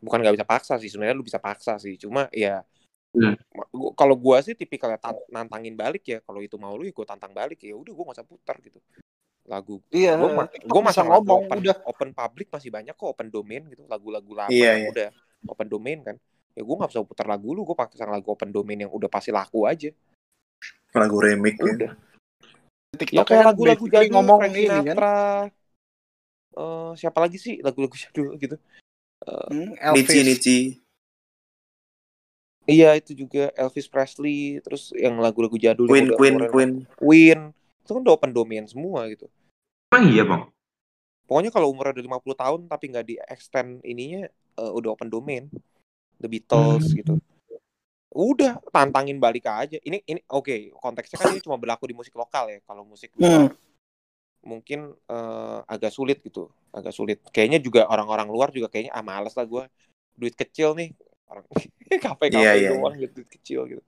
bukan 0.00 0.20
nggak 0.20 0.36
bisa 0.40 0.48
paksa 0.48 0.74
sih 0.80 0.88
sebenarnya 0.88 1.12
lu 1.12 1.26
bisa 1.26 1.36
paksa 1.36 1.76
sih 1.76 1.96
cuma 1.96 2.28
ya 2.32 2.64
Hmm. 3.10 3.34
gua- 3.74 3.90
kalau 3.98 4.14
gua 4.14 4.38
sih 4.38 4.54
tipikalnya 4.54 4.94
tan- 4.96 5.18
nantangin 5.28 5.74
balik 5.74 6.06
ya 6.06 6.18
kalau 6.22 6.38
itu 6.38 6.54
mau 6.54 6.78
lu 6.78 6.86
ya 6.86 6.94
gua 6.94 7.02
tantang 7.10 7.34
balik 7.34 7.58
ya 7.58 7.74
udah 7.74 7.90
gua 7.90 8.04
nggak 8.06 8.22
usah 8.22 8.28
putar 8.30 8.56
gitu 8.62 8.78
lagu 9.48 9.80
Iya, 9.88 10.14
gua 10.20 10.28
ma- 10.44 10.50
gua 10.68 10.80
bisa 10.86 11.00
lagu 11.00 11.24
ngomong 11.24 11.48
open, 11.48 11.58
udah. 11.64 11.76
open 11.88 12.10
public 12.12 12.46
masih 12.52 12.70
banyak 12.70 12.94
kok 12.94 13.08
open 13.08 13.28
domain 13.32 13.62
gitu 13.66 13.82
lagu-lagu 13.88 14.30
lama 14.36 14.52
Iya, 14.52 14.70
iya. 14.78 14.88
udah 14.92 15.08
open 15.48 15.68
domain 15.68 15.98
kan 16.04 16.16
ya 16.52 16.62
gua 16.62 16.74
nggak 16.82 16.90
usah 16.92 17.02
putar 17.06 17.26
lagu 17.26 17.50
lu 17.56 17.64
gua 17.64 17.76
pasang 17.78 18.10
lagu 18.12 18.28
open 18.30 18.50
domain 18.52 18.78
yang 18.86 18.92
udah 18.92 19.08
pasti 19.08 19.30
laku 19.32 19.64
aja 19.64 19.90
Lagu 20.92 21.16
remix 21.22 21.56
ya. 21.56 21.64
udah 21.64 21.90
ya 22.90 22.98
TikTok 22.98 23.24
kayak 23.26 23.38
kan 23.42 23.48
lagu-lagu 23.54 23.84
jadul 23.86 24.12
ngomong 24.12 24.38
Frank 24.42 24.54
ini 24.58 24.78
kan. 24.82 24.96
Eh, 26.50 26.90
siapa 26.98 27.18
lagi 27.22 27.38
sih 27.38 27.62
lagu-lagu 27.62 27.94
jadul 27.94 28.34
gitu 28.36 28.58
Hmm, 29.20 29.76
Nici 29.92 30.16
Elvis. 30.16 30.26
Nici. 30.26 30.58
iya 32.64 32.96
itu 32.96 33.12
juga 33.12 33.52
Elvis 33.52 33.84
Presley 33.86 34.58
terus 34.64 34.90
yang 34.96 35.20
lagu-lagu 35.20 35.54
jadul 35.60 35.86
Queen 35.86 36.08
Queen 36.16 36.36
Queen. 36.48 36.70
Queen 36.96 37.40
itu 37.90 37.98
kan 37.98 38.06
udah 38.06 38.14
open 38.14 38.30
domain 38.30 38.62
semua 38.70 39.10
gitu. 39.10 39.26
Emang 39.90 40.06
iya 40.14 40.22
bang? 40.22 40.46
pokoknya 41.26 41.50
kalau 41.54 41.70
umurnya 41.70 41.94
udah 41.94 42.06
50 42.06 42.38
tahun 42.38 42.60
tapi 42.70 42.84
nggak 42.90 43.06
di 43.06 43.14
extend 43.26 43.82
ininya 43.82 44.30
eh, 44.30 44.72
udah 44.78 44.94
open 44.94 45.10
domain. 45.10 45.50
The 46.22 46.30
Beatles 46.30 46.86
Hmm. 46.86 46.98
gitu. 47.02 47.14
Udah 48.14 48.62
tantangin 48.70 49.18
balik 49.18 49.50
aja. 49.50 49.78
Ini 49.82 50.06
ini 50.06 50.22
oke 50.30 50.70
konteksnya 50.78 51.18
kan 51.18 51.34
ini 51.34 51.42
cuma 51.42 51.58
berlaku 51.58 51.90
di 51.90 51.94
musik 51.98 52.14
lokal 52.14 52.46
ya. 52.50 52.58
Kalau 52.62 52.86
musik 52.86 53.10
Hmm. 53.18 53.26
luar 53.26 53.42
mungkin 54.46 54.94
eh, 54.94 55.58
agak 55.66 55.90
sulit 55.90 56.22
gitu. 56.22 56.46
Agak 56.70 56.94
sulit. 56.94 57.18
Kayaknya 57.34 57.58
juga 57.58 57.90
orang-orang 57.90 58.30
luar 58.30 58.54
juga 58.54 58.70
kayaknya 58.70 58.94
ah 58.94 59.02
males 59.02 59.34
lah 59.34 59.46
gue 59.46 59.66
duit 60.14 60.34
kecil 60.38 60.78
nih. 60.78 60.94
Orang 61.26 61.42
kafe 62.06 62.30
kafe 62.30 62.38
Iya, 62.38 62.54
iya, 62.54 62.70
doang 62.70 62.94
gitu 62.98 63.22
duit 63.22 63.30
kecil 63.30 63.60
gitu. 63.66 63.82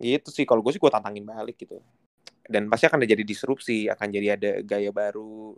Gitu 0.00 0.28
sih. 0.32 0.44
Kalau 0.48 0.60
gue 0.64 0.72
sih 0.72 0.80
gue 0.80 0.92
tantangin 0.92 1.24
balik 1.24 1.60
gitu 1.60 1.80
dan 2.50 2.66
pasti 2.66 2.84
akan 2.84 3.06
jadi 3.06 3.22
disrupsi 3.22 3.86
akan 3.86 4.06
jadi 4.10 4.28
ada 4.34 4.50
gaya 4.60 4.90
baru 4.90 5.54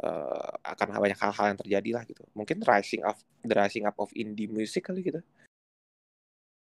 eh, 0.00 0.50
akan 0.64 0.86
banyak 0.96 1.18
hal-hal 1.18 1.46
yang 1.46 1.60
terjadi 1.60 1.90
lah 1.92 2.02
gitu 2.04 2.24
mungkin 2.32 2.64
rising 2.64 3.04
up 3.04 3.14
the 3.40 3.52
rising 3.52 3.84
up 3.84 3.94
of 3.96 4.08
indie 4.14 4.48
music 4.48 4.80
kali 4.82 5.04
gitu 5.04 5.20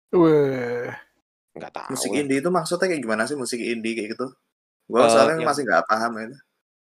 Weh. 0.09 0.89
nggak 1.53 1.69
tahu 1.71 1.89
Musik 1.93 2.09
lah. 2.09 2.19
indie 2.19 2.39
itu 2.39 2.49
maksudnya 2.49 2.87
kayak 2.87 3.01
gimana 3.01 3.23
sih 3.23 3.35
musik 3.35 3.59
indie 3.59 3.93
kayak 3.93 4.15
gitu? 4.15 4.27
Gua 4.85 5.05
Eh, 5.05 5.09
soalnya 5.11 5.37
yang- 5.37 5.45
masih 5.45 5.63
nggak 5.63 5.85
paham 5.85 6.11
ya. 6.15 6.27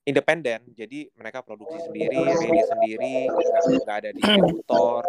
independen 0.02 0.60
jadi 0.74 1.06
mereka 1.14 1.46
produksi 1.46 1.78
sendiri 1.78 2.10
rilis 2.18 2.66
sendiri 2.66 3.30
nggak 3.78 3.96
ada 3.96 4.10
distributor 4.10 5.06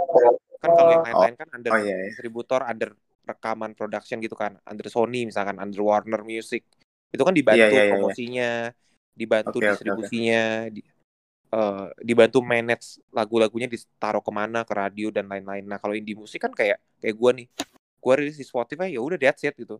kan 0.56 0.70
kalau 0.70 0.92
yang 0.92 1.02
lain-lain 1.04 1.34
kan 1.34 1.48
under 1.50 1.72
Oh 1.74 1.80
iya. 1.80 1.98
iya. 1.98 2.06
distributor 2.08 2.62
under 2.62 2.94
rekaman 3.26 3.74
production 3.74 4.22
gitu 4.22 4.36
kan 4.36 4.62
under 4.62 4.86
Sony 4.86 5.26
misalkan 5.26 5.58
under 5.58 5.82
Warner 5.82 6.22
Music 6.22 6.62
itu 7.14 7.22
kan 7.22 7.32
dibantu 7.32 7.62
Iya, 7.62 7.68
iya, 7.70 7.74
iya, 7.74 7.84
iya. 7.86 7.92
promosinya 7.94 8.50
dibantu 9.14 9.48
Oke, 9.54 9.58
oke, 9.58 9.62
oke. 9.62 9.74
distribusinya, 9.78 10.44
di- 10.74 10.86
eh, 11.54 11.86
dibantu 12.02 12.40
manage 12.42 12.98
lagu-lagunya 13.14 13.70
ditaruh 13.70 14.26
ke 14.26 14.32
mana 14.34 14.66
ke 14.66 14.74
radio 14.74 15.14
dan 15.14 15.30
lain-lain. 15.30 15.62
Nah 15.64 15.78
kalau 15.78 15.94
indie 15.94 16.18
musik 16.18 16.42
kan 16.42 16.50
kayak 16.50 16.82
kayak 16.98 17.14
gue 17.14 17.32
nih, 17.38 17.48
gue 18.02 18.14
rilis 18.18 18.36
di 18.36 18.44
Spotify 18.44 18.90
ya 18.90 19.00
udah 19.00 19.22
that's 19.22 19.46
it 19.46 19.54
gitu. 19.54 19.78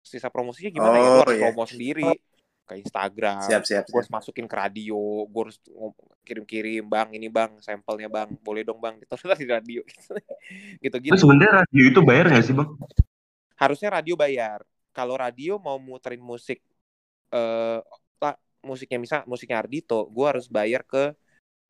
Sisa 0.00 0.32
promosinya 0.32 0.72
gimana 0.72 0.96
ya? 0.96 1.04
Gue 1.04 1.12
Oh, 1.12 1.20
harus 1.28 1.36
iya. 1.36 1.44
promo 1.44 1.64
sendiri 1.68 2.08
ke 2.64 2.74
Instagram, 2.80 3.42
Siap, 3.44 3.62
siap, 3.66 3.82
gue 3.84 3.90
siap. 3.90 3.98
harus 4.00 4.10
masukin 4.14 4.46
ke 4.46 4.56
radio, 4.56 4.96
gue 5.28 5.40
harus 5.44 5.58
kirim-kirim 6.22 6.86
bang 6.86 7.10
ini 7.12 7.26
bang 7.26 7.50
sampelnya 7.58 8.06
bang, 8.06 8.30
boleh 8.40 8.62
dong 8.62 8.78
bang 8.78 8.94
gitu 8.96 9.18
di 9.36 9.44
radio 9.44 9.82
gitu-gitu. 10.84 11.12
Terus 11.12 11.20
sebenarnya 11.20 11.66
radio 11.66 11.82
itu 11.84 12.00
bayar 12.00 12.24
nggak 12.30 12.44
sih 12.46 12.54
bang? 12.56 12.70
harusnya 13.58 13.92
radio 13.92 14.16
bayar. 14.16 14.64
Kalau 14.90 15.20
radio 15.20 15.60
mau 15.60 15.76
muterin 15.76 16.22
musik 16.22 16.64
lah, 17.30 18.36
musiknya 18.60 18.98
misal 19.00 19.20
musiknya 19.24 19.62
Ardito, 19.62 20.04
gua 20.10 20.36
harus 20.36 20.50
bayar 20.50 20.84
ke 20.84 21.14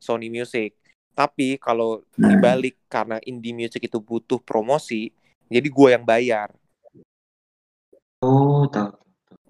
Sony 0.01 0.33
Music. 0.33 0.75
Tapi 1.15 1.61
kalau 1.61 2.01
dibalik 2.17 2.81
karena 2.89 3.21
indie 3.29 3.53
music 3.53 3.85
itu 3.85 4.01
butuh 4.01 4.41
promosi, 4.41 5.13
jadi 5.47 5.69
gua 5.69 5.89
yang 5.95 6.05
bayar. 6.07 6.51
Oh 8.25 8.65
tahu. 8.69 8.97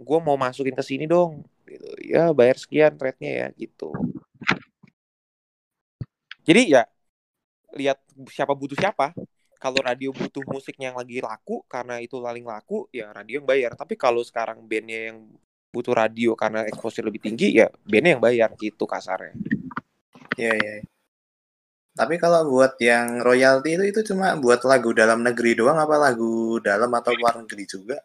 Gua 0.01 0.19
mau 0.19 0.35
masukin 0.35 0.75
ke 0.75 0.83
sini 0.83 1.07
dong. 1.07 1.47
Gitu. 1.67 1.87
Ya 2.11 2.35
bayar 2.35 2.59
sekian 2.59 2.99
rate-nya 2.99 3.31
ya 3.31 3.47
gitu. 3.55 3.95
Jadi 6.43 6.75
ya 6.75 6.83
lihat 7.79 8.03
siapa 8.33 8.51
butuh 8.57 8.75
siapa. 8.75 9.15
Kalau 9.61 9.77
radio 9.85 10.09
butuh 10.09 10.41
musik 10.49 10.73
yang 10.81 10.97
lagi 10.97 11.21
laku 11.21 11.61
karena 11.69 12.01
itu 12.01 12.17
paling 12.17 12.49
laku, 12.49 12.89
ya 12.91 13.13
radio 13.13 13.45
yang 13.45 13.47
bayar. 13.47 13.77
Tapi 13.77 13.93
kalau 13.93 14.25
sekarang 14.25 14.65
bandnya 14.65 15.13
yang 15.13 15.29
butuh 15.71 15.95
radio 15.95 16.35
karena 16.35 16.67
exposure 16.67 17.07
lebih 17.07 17.23
tinggi, 17.23 17.57
ya 17.63 17.71
bandnya 17.87 18.19
yang 18.19 18.23
bayar 18.23 18.51
gitu 18.59 18.85
kasarnya. 18.85 19.35
Iya, 20.35 20.53
iya. 20.59 20.75
Tapi 21.95 22.15
kalau 22.23 22.47
buat 22.47 22.79
yang 22.79 23.19
royalti 23.21 23.75
itu 23.75 23.85
itu 23.91 24.01
cuma 24.15 24.35
buat 24.39 24.63
lagu 24.63 24.95
dalam 24.95 25.27
negeri 25.27 25.59
doang 25.59 25.79
apa 25.79 25.99
lagu 25.99 26.63
dalam 26.63 26.91
atau 26.95 27.13
luar 27.15 27.43
negeri 27.43 27.65
juga? 27.67 27.99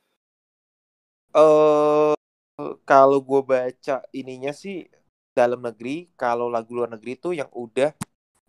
eh 1.35 2.15
kalau 2.87 3.19
gue 3.19 3.41
baca 3.43 3.99
ininya 4.15 4.55
sih 4.55 4.87
dalam 5.35 5.59
negeri, 5.59 6.07
kalau 6.15 6.47
lagu 6.47 6.71
luar 6.71 6.95
negeri 6.95 7.19
itu 7.19 7.35
yang 7.35 7.51
udah 7.51 7.91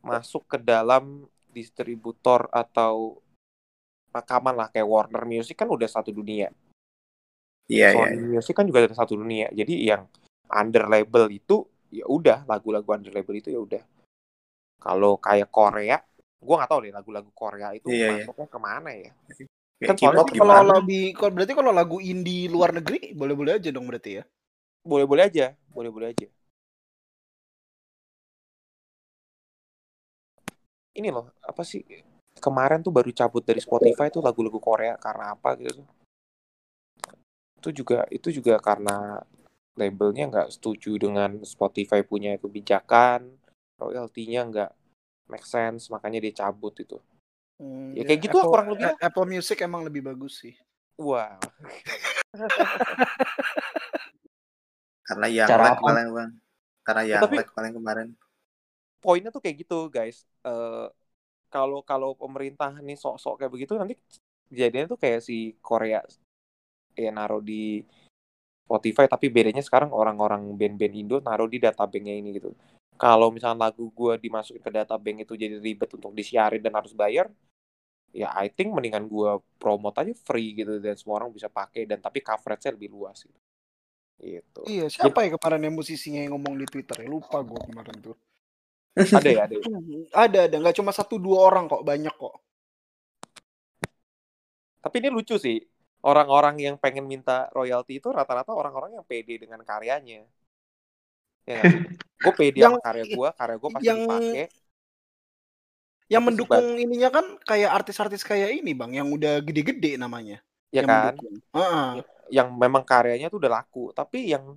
masuk 0.07 0.47
ke 0.47 0.59
dalam 0.63 1.27
distributor 1.51 2.47
atau 2.55 3.19
rekaman 4.15 4.55
lah 4.55 4.69
kayak 4.71 4.87
Warner 4.87 5.25
Music 5.27 5.59
kan 5.59 5.67
udah 5.67 5.91
satu 5.91 6.15
dunia. 6.15 6.55
Iya, 7.67 7.89
iya. 7.91 8.07
Sony 8.15 8.17
Music 8.23 8.55
kan 8.55 8.65
juga 8.67 8.87
ada 8.87 8.95
satu 8.95 9.19
dunia. 9.19 9.51
Jadi 9.51 9.75
yang 9.91 10.07
under 10.51 10.87
label 10.87 11.27
itu 11.35 11.67
ya 11.91 12.07
udah 12.07 12.47
lagu-lagu 12.47 12.87
under 12.95 13.11
label 13.11 13.35
itu 13.35 13.51
ya 13.51 13.59
udah. 13.59 13.83
Kalau 14.79 15.19
kayak 15.19 15.51
Korea, 15.51 15.99
gua 16.39 16.63
nggak 16.63 16.71
tahu 16.71 16.81
deh 16.87 16.93
lagu-lagu 16.95 17.31
Korea 17.35 17.75
itu 17.75 17.91
Iya, 17.91 18.23
iya. 18.23 18.25
masuknya 18.27 18.47
ke 18.47 18.59
mana 18.63 18.91
ya. 18.95 19.11
Kan 19.77 19.97
soalnya 20.01 20.25
Kalau 20.25 20.63
lebih 20.81 21.13
berarti 21.13 21.53
kalau 21.53 21.73
lagu 21.75 22.01
indie 22.01 22.49
luar 22.49 22.73
negeri 22.73 23.13
boleh-boleh 23.13 23.61
aja 23.61 23.69
dong 23.75 23.91
berarti 23.91 24.23
ya. 24.23 24.25
Boleh-boleh 24.87 25.27
aja, 25.27 25.53
boleh-boleh 25.75 26.15
aja. 26.15 26.29
Ini 30.97 31.13
loh, 31.13 31.35
apa 31.45 31.61
sih? 31.67 31.85
Kemarin 32.41 32.81
tuh 32.81 32.95
baru 32.95 33.11
cabut 33.13 33.45
dari 33.45 33.61
Spotify 33.61 34.09
tuh 34.09 34.25
lagu-lagu 34.25 34.57
Korea 34.63 34.97
karena 34.97 35.35
apa 35.35 35.59
gitu. 35.61 35.85
Itu 37.67 37.83
juga 37.83 38.07
itu 38.15 38.31
juga 38.31 38.63
karena 38.63 39.27
labelnya 39.75 40.31
nggak 40.31 40.55
setuju 40.55 41.03
dengan 41.03 41.43
Spotify 41.43 42.07
punya 42.07 42.39
kebijakan, 42.39 43.27
royaltinya 43.75 44.41
nggak 44.47 44.71
make 45.27 45.43
sense, 45.43 45.91
makanya 45.91 46.23
dia 46.23 46.47
cabut 46.47 46.79
itu. 46.79 47.03
Hmm, 47.59 47.91
Ya, 47.91 48.07
kayak 48.07 48.23
gitu 48.23 48.39
lah 48.39 48.47
Apple, 48.47 48.55
kurang 48.55 48.69
lebih. 48.71 48.87
Apple 49.03 49.27
Music 49.27 49.59
emang 49.67 49.83
lebih 49.83 50.07
bagus 50.07 50.39
sih. 50.39 50.55
Wah, 50.95 51.43
Karena 55.03 55.27
yang 55.27 55.51
Cara 55.51 55.63
lag 55.67 55.75
apa? 55.75 55.83
paling 55.83 56.09
bang. 56.15 56.31
Karena 56.87 57.03
yang 57.03 57.23
Tapi- 57.27 57.39
lag 57.43 57.51
paling 57.51 57.75
kemarin. 57.75 58.09
poinnya 58.97 59.31
tuh 59.31 59.39
kayak 59.39 59.63
gitu 59.63 59.87
guys 59.87 60.27
Eh, 60.43 60.87
kalau 61.47 61.83
kalau 61.83 62.15
pemerintah 62.15 62.75
nih 62.79 62.95
sok-sok 62.95 63.39
kayak 63.39 63.51
begitu 63.51 63.75
nanti 63.75 63.99
jadinya 64.51 64.87
tuh 64.91 64.99
kayak 64.99 65.23
si 65.23 65.55
Korea 65.59 66.03
ya 66.97 67.13
naruh 67.13 67.45
di 67.45 67.85
Spotify 68.67 69.07
tapi 69.07 69.31
bedanya 69.31 69.63
sekarang 69.63 69.95
orang-orang 69.95 70.43
band-band 70.59 70.95
Indo 70.97 71.17
naruh 71.23 71.47
di 71.47 71.63
databanknya 71.63 72.19
ini 72.19 72.41
gitu 72.41 72.51
kalau 72.97 73.29
misalnya 73.29 73.69
lagu 73.69 73.93
gue 73.93 74.17
dimasukin 74.19 74.65
ke 74.65 74.71
databank 74.73 75.29
itu 75.29 75.37
jadi 75.37 75.61
ribet 75.61 75.93
untuk 75.93 76.17
disiarin 76.17 76.65
dan 76.65 76.75
harus 76.75 76.97
bayar 76.97 77.29
ya 78.11 78.33
I 78.33 78.49
think 78.49 78.73
mendingan 78.73 79.07
gue 79.07 79.31
promote 79.61 80.01
aja 80.01 80.17
free 80.25 80.57
gitu 80.57 80.81
dan 80.81 80.97
semua 80.97 81.21
orang 81.23 81.31
bisa 81.31 81.53
pakai 81.53 81.85
dan 81.85 82.01
tapi 82.01 82.25
coveragenya 82.25 82.75
lebih 82.75 82.91
luas 82.91 83.21
gitu 83.23 83.39
gitu 84.17 84.65
Iya, 84.65 84.89
siapa 84.89 85.29
ya 85.29 85.37
kemarin 85.37 85.69
yang 85.69 85.77
musisinya 85.77 86.25
yang 86.25 86.33
ngomong 86.33 86.57
di 86.57 86.67
Twitter 86.67 87.05
ya? 87.05 87.09
Lupa 87.13 87.45
gue 87.45 87.61
kemarin 87.69 87.97
tuh. 88.01 88.17
ada 89.21 89.29
ya 89.29 89.45
ada 89.45 89.55
ya? 89.61 89.65
Ada, 90.25 90.39
ada. 90.49 90.57
Nggak 90.57 90.77
cuma 90.81 90.89
satu 90.97 91.21
dua 91.21 91.45
orang 91.45 91.69
kok, 91.69 91.85
banyak 91.85 92.17
kok. 92.17 92.41
Tapi 94.81 94.97
ini 95.05 95.09
lucu 95.13 95.37
sih. 95.37 95.61
Orang-orang 96.07 96.63
yang 96.63 96.79
pengen 96.79 97.11
minta 97.11 97.51
royalti 97.51 97.99
itu 97.99 98.15
rata-rata 98.15 98.55
orang-orang 98.55 98.95
yang 98.95 99.03
pede 99.03 99.43
dengan 99.43 99.59
karyanya. 99.67 100.23
Ya 101.47 101.63
gue 102.23 102.33
pede 102.39 102.63
Yang- 102.63 102.79
sama 102.79 102.87
karya 102.87 103.05
gue, 103.11 103.29
karya 103.35 103.57
gue 103.59 103.71
pasti 103.75 103.87
yang- 103.87 104.03
dipakai. 104.07 104.47
Yang 106.07 106.23
mendukung 106.23 106.67
ininya 106.79 107.11
kan 107.11 107.27
kayak 107.43 107.71
artis-artis 107.83 108.23
kayak 108.23 108.63
ini 108.63 108.71
bang, 108.79 109.03
yang 109.03 109.11
udah 109.11 109.43
gede-gede 109.43 109.99
namanya. 109.99 110.39
Ya 110.71 110.83
yang 110.83 110.87
kan? 110.87 111.03
mendukung. 111.19 111.35
Heeh. 111.59 111.89
Yang 112.31 112.49
memang 112.55 112.83
karyanya 112.87 113.27
tuh 113.27 113.43
udah 113.43 113.53
laku. 113.59 113.91
Tapi 113.91 114.31
yang 114.31 114.55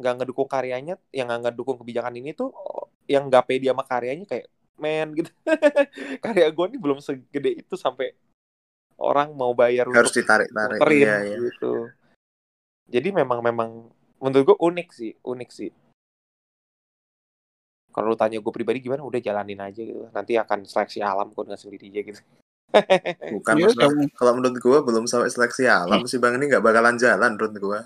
nggak 0.00 0.14
ngedukung 0.24 0.48
karyanya, 0.48 0.96
yang 1.12 1.28
nggak 1.28 1.52
ngedukung 1.52 1.76
kebijakan 1.84 2.16
ini 2.16 2.32
tuh 2.32 2.56
yang 3.04 3.28
nggak 3.28 3.44
pede 3.44 3.68
sama 3.68 3.84
karyanya 3.84 4.24
kayak 4.24 4.48
men 4.80 5.12
gitu. 5.12 5.30
Karya 6.24 6.48
gue 6.48 6.66
nih 6.72 6.80
belum 6.80 6.98
segede 7.04 7.50
itu 7.66 7.74
sampai 7.76 8.14
orang 8.98 9.32
mau 9.32 9.54
bayar 9.54 9.86
Harus 9.88 10.12
ditarik-tarik. 10.12 10.82
Iya, 10.90 11.14
iya. 11.24 11.38
gitu. 11.38 11.88
Jadi 12.90 13.08
memang 13.14 13.40
memang 13.40 13.88
menurut 14.18 14.44
gue 14.54 14.58
unik 14.58 14.88
sih, 14.90 15.12
unik 15.22 15.50
sih. 15.54 15.70
Kalau 17.94 18.14
lu 18.14 18.18
tanya 18.18 18.38
gue 18.38 18.52
pribadi 18.52 18.84
gimana, 18.84 19.02
udah 19.02 19.18
jalanin 19.18 19.58
aja 19.58 19.80
gitu. 19.80 20.06
Nanti 20.10 20.36
akan 20.36 20.66
seleksi 20.66 21.02
alam 21.02 21.32
kok 21.32 21.46
dengan 21.46 21.58
sendirinya 21.58 22.00
gitu. 22.04 22.20
Bukan 23.40 23.54
yang- 23.64 24.12
kalau 24.12 24.32
menurut 24.36 24.60
gua 24.60 24.84
belum 24.84 25.08
sampai 25.08 25.32
seleksi 25.32 25.64
alam 25.64 26.04
sih 26.04 26.20
bang 26.20 26.36
ini 26.36 26.52
nggak 26.52 26.60
bakalan 26.60 27.00
jalan 27.00 27.32
menurut 27.32 27.52
gua. 27.56 27.80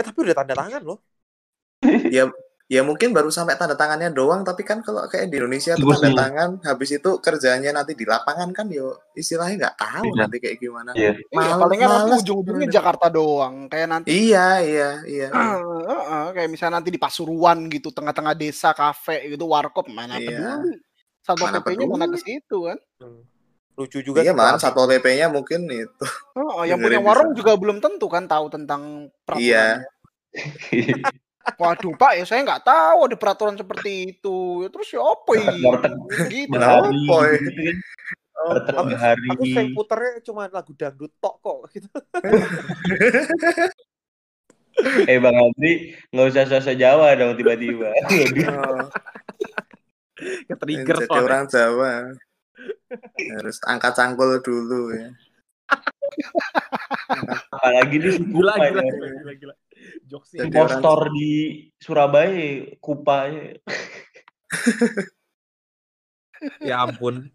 Eh 0.00 0.04
tapi 0.04 0.16
udah 0.24 0.32
tanda 0.32 0.56
tangan 0.56 0.80
loh. 0.80 0.98
Ya 2.08 2.28
ya 2.70 2.80
mungkin 2.80 3.10
baru 3.10 3.28
sampai 3.28 3.58
tanda 3.58 3.74
tangannya 3.74 4.08
doang 4.08 4.40
tapi 4.40 4.62
kan 4.62 4.78
kalau 4.78 5.02
kayak 5.04 5.26
di 5.26 5.36
Indonesia 5.36 5.74
tuh 5.74 5.90
tanda 5.90 6.06
nih. 6.06 6.14
tangan 6.14 6.50
habis 6.62 6.90
itu 6.92 7.10
kerjanya 7.18 7.74
nanti 7.74 7.92
di 7.92 8.06
lapangan 8.06 8.54
kan 8.54 8.70
yo 8.70 8.94
istilahnya 9.12 9.58
nggak 9.58 9.76
tahu 9.76 10.06
Iya. 10.06 10.20
nanti 10.22 10.36
kayak 10.38 10.56
gimana. 10.56 10.90
Iya. 10.94 11.18
Iya, 11.18 11.34
Males- 11.34 11.58
palingan 11.58 11.88
nanti 11.90 12.14
ujung-ujungnya 12.22 12.64
bener. 12.64 12.76
Jakarta 12.78 13.06
doang. 13.10 13.54
Kayak 13.66 13.88
nanti 13.90 14.08
Iya 14.08 14.46
iya 14.62 14.90
iya. 15.02 15.26
Ah, 15.28 15.58
Heeh, 15.90 16.24
kayak 16.32 16.48
misalnya 16.48 16.78
nanti 16.78 16.88
di 16.88 17.00
Pasuruan 17.02 17.66
gitu, 17.66 17.90
tengah-tengah 17.90 18.32
desa, 18.32 18.70
kafe 18.70 19.26
gitu, 19.28 19.44
warkop, 19.44 19.90
mana 19.90 20.14
Iya. 20.14 20.30
peduli. 20.30 20.78
Satpol 21.20 21.46
Mana 21.46 21.58
PP-nya 21.58 21.84
mana 21.84 22.06
ke 22.06 22.16
situ 22.16 22.56
kan. 22.64 22.78
Hmm. 22.96 23.26
Lucu 23.74 23.98
juga 24.00 24.20
Iya 24.20 24.30
kalau- 24.30 24.56
satpol 24.56 24.86
PP-nya 24.88 25.26
mungkin 25.26 25.66
itu. 25.66 26.06
Oh, 26.32 26.62
yang 26.62 26.78
punya 26.78 26.96
warung 26.98 27.34
juga 27.34 27.56
belum 27.56 27.76
tentu 27.78 28.06
kan 28.06 28.24
tahu 28.24 28.46
tentang 28.48 29.10
Iya. 29.34 29.82
Waduh 31.56 31.94
Pak, 31.96 32.12
ya 32.20 32.24
saya 32.28 32.40
nggak 32.44 32.62
tahu 32.66 32.98
ada 33.08 33.16
peraturan 33.18 33.56
seperti 33.56 34.14
itu. 34.14 34.62
Ya, 34.62 34.68
terus 34.68 34.88
ya 34.92 35.00
apa 35.02 35.32
ini? 35.38 35.62
Warteg 35.64 35.92
Gitu. 36.30 36.54
Apa 36.58 37.16
ya? 37.26 37.38
Oh, 38.40 38.46
Warteg 38.54 38.74
Aku, 38.76 38.88
Bahari. 38.94 39.28
aku 39.32 39.42
sering 39.48 39.70
puternya 39.74 40.12
cuma 40.24 40.42
lagu 40.48 40.72
dangdut 40.76 41.12
tok 41.20 41.34
kok 41.42 41.58
gitu. 41.74 41.88
Eh 45.04 45.18
Bang 45.20 45.36
Andri, 45.36 45.92
nggak 46.08 46.26
usah 46.32 46.44
sosok 46.48 46.76
Jawa 46.78 47.12
dong 47.18 47.36
tiba-tiba. 47.36 47.92
oh, 48.48 48.88
Ke-trigger 50.48 50.96
jadi 51.00 51.08
soalnya. 51.08 51.24
orang 51.26 51.44
Jawa. 51.48 51.92
Harus 53.40 53.56
angkat 53.68 53.92
cangkul 53.96 54.40
dulu 54.40 54.92
ya. 54.96 55.10
Apalagi 57.52 57.96
di 58.00 58.08
Gila, 58.18 58.52
Kupa 58.56 58.66
gila, 58.68 58.82
ya. 58.82 58.90
gila, 58.90 59.08
gila, 59.20 59.32
gila. 59.36 59.54
Orang- 60.10 60.46
Impostor 60.46 60.98
di 61.12 61.32
Surabaya, 61.76 62.76
Kupanya. 62.78 63.56
Ya 66.60 66.80
ampun. 66.80 67.28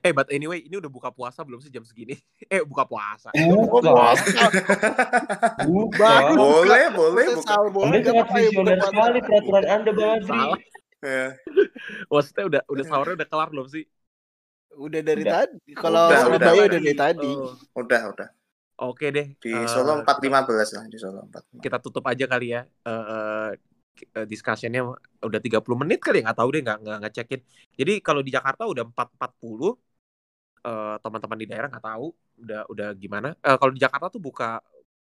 Eh, 0.00 0.12
but 0.12 0.28
anyway, 0.28 0.60
ini 0.60 0.76
udah 0.76 0.88
buka 0.88 1.08
puasa 1.08 1.40
belum 1.40 1.60
sih 1.60 1.72
jam 1.72 1.80
segini? 1.80 2.16
Eh, 2.52 2.60
buka 2.60 2.84
puasa. 2.84 3.32
Buka. 3.32 4.12
Buka. 5.64 6.12
Bagus. 6.28 6.36
boleh, 6.36 6.84
boleh. 6.92 7.26
Buka 7.36 7.56
Buka. 7.56 7.72
boleh, 7.72 7.98
ya, 8.00 8.12
buka 8.12 8.24
visioner 8.36 8.76
puasa. 8.76 8.88
sekali 8.92 9.18
peraturan 9.24 9.64
Anda, 9.64 9.90
Bang 9.92 10.10
Adri. 10.12 10.28
Salah. 10.28 10.58
Ya. 11.04 11.26
Maksudnya 12.08 12.44
udah 12.48 12.62
udah 12.64 12.84
sahurnya 12.84 13.14
udah 13.16 13.28
kelar 13.28 13.48
belum 13.48 13.66
sih? 13.68 13.84
Udah 14.74 15.00
dari 15.00 15.22
Udah. 15.24 15.32
tadi. 15.44 15.70
Kalau 15.72 16.02
Udah, 16.08 16.20
Surabaya 16.20 16.52
udah. 16.52 16.64
udah 16.64 16.80
dari 16.80 16.94
tadi. 16.96 17.30
Oh, 17.32 17.52
Udah, 17.76 18.02
udah. 18.12 18.28
Oke 18.74 19.06
deh. 19.14 19.26
Di 19.38 19.50
eh, 19.54 19.66
Solo 19.70 20.02
4.15 20.02 20.68
lah, 20.74 20.84
di 20.90 20.98
Solo 20.98 21.22
4. 21.30 21.42
kita 21.62 21.76
tutup 21.78 22.04
aja 22.10 22.24
kali 22.26 22.46
ya 22.54 22.60
eh 22.66 23.04
eh, 23.14 23.50
eh, 24.18 24.26
discussionnya 24.26 24.82
udah 25.22 25.40
30 25.40 25.78
menit 25.78 25.98
kali 26.02 26.18
ya 26.18 26.22
nggak 26.26 26.38
tahu 26.42 26.48
deh 26.54 26.60
nggak 26.66 26.78
nggak 26.82 26.98
ngecekin 27.06 27.40
jadi 27.78 27.92
kalau 28.02 28.20
di 28.26 28.30
Jakarta 28.34 28.62
udah 28.66 28.84
4.40 28.90 29.72
eh 30.66 30.96
teman-teman 31.04 31.38
di 31.42 31.46
daerah 31.50 31.68
nggak 31.72 31.84
tahu 31.90 32.06
udah 32.42 32.60
udah 32.72 32.88
gimana 33.02 33.28
Eh, 33.46 33.56
kalau 33.60 33.72
di 33.76 33.80
Jakarta 33.84 34.06
tuh 34.14 34.22
buka 34.26 34.58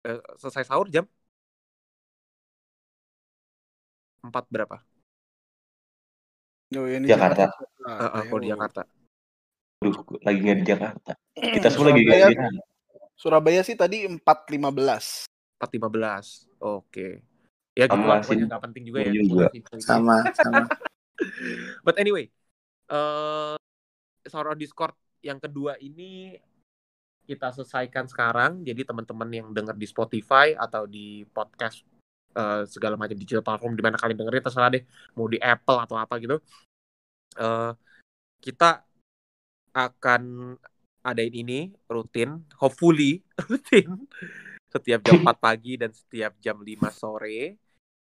eh, 0.06 0.20
selesai 0.40 0.64
sahur 0.68 0.86
jam 0.94 1.04
4 4.22 4.44
berapa 4.52 4.76
Oh, 6.74 6.86
ini 6.90 7.06
Jakarta. 7.06 7.44
Eh, 7.86 8.06
eh, 8.18 8.22
kalau 8.26 8.40
di 8.42 8.50
Jakarta 8.50 8.82
Aduh, 9.82 9.96
lagi 10.26 10.38
nggak 10.42 10.58
di 10.60 10.66
Jakarta. 10.66 11.12
Kita 11.36 11.68
semua 11.72 11.86
lagi 11.92 12.00
nggak 12.02 12.20
di 12.32 12.34
Surabaya 13.16 13.64
sih 13.64 13.74
tadi 13.74 14.04
4.15. 14.04 15.26
4.15 15.56 16.52
oke 16.60 17.08
ya 17.76 17.84
gitu 17.88 17.96
Sama 17.96 18.08
lah 18.08 18.20
sih. 18.20 18.28
pokoknya 18.28 18.44
nggak 18.48 18.62
penting 18.68 18.82
juga 18.88 18.98
ya 19.04 19.12
Juga. 19.12 19.46
Sama, 19.80 20.16
sama. 20.36 20.64
But 21.84 21.96
anyway, 21.96 22.28
eh 22.92 23.56
on 24.36 24.58
Discord 24.60 24.92
yang 25.24 25.40
kedua 25.40 25.80
ini 25.80 26.36
kita 27.26 27.50
selesaikan 27.56 28.06
sekarang. 28.06 28.62
Jadi 28.62 28.84
teman-teman 28.86 29.28
yang 29.32 29.48
dengar 29.50 29.74
di 29.74 29.88
Spotify 29.88 30.52
atau 30.54 30.84
di 30.86 31.24
podcast 31.26 31.82
eh, 32.36 32.62
segala 32.68 32.94
macam 33.00 33.16
digital 33.16 33.42
platform 33.42 33.74
di 33.74 33.82
mana 33.82 33.96
kalian 33.96 34.18
dengerin 34.20 34.44
terserah 34.44 34.70
deh, 34.70 34.84
mau 35.16 35.26
di 35.26 35.40
Apple 35.40 35.78
atau 35.82 35.96
apa 35.98 36.14
gitu. 36.20 36.36
eh 37.36 37.72
kita 38.40 38.80
akan 39.76 40.54
adain 41.06 41.30
ini 41.30 41.70
rutin, 41.86 42.42
hopefully 42.58 43.22
rutin. 43.48 44.10
Setiap 44.66 45.00
jam 45.06 45.22
4 45.22 45.38
pagi 45.38 45.78
dan 45.78 45.94
setiap 45.94 46.34
jam 46.42 46.58
5 46.58 46.90
sore. 46.90 47.56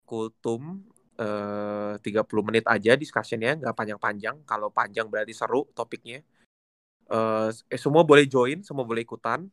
Kultum 0.03 0.83
eh 1.19 1.93
30 1.99 2.47
menit 2.47 2.65
aja 2.67 2.95
discussionnya 2.99 3.55
nggak 3.59 3.75
panjang-panjang. 3.75 4.43
Kalau 4.43 4.69
panjang 4.69 5.07
berarti 5.07 5.31
seru 5.31 5.67
topiknya. 5.71 6.19
Eh 7.09 7.49
eh, 7.51 7.79
semua 7.79 8.03
boleh 8.03 8.27
join 8.27 8.59
semua 8.61 8.83
boleh 8.83 9.07
ikutan. 9.07 9.47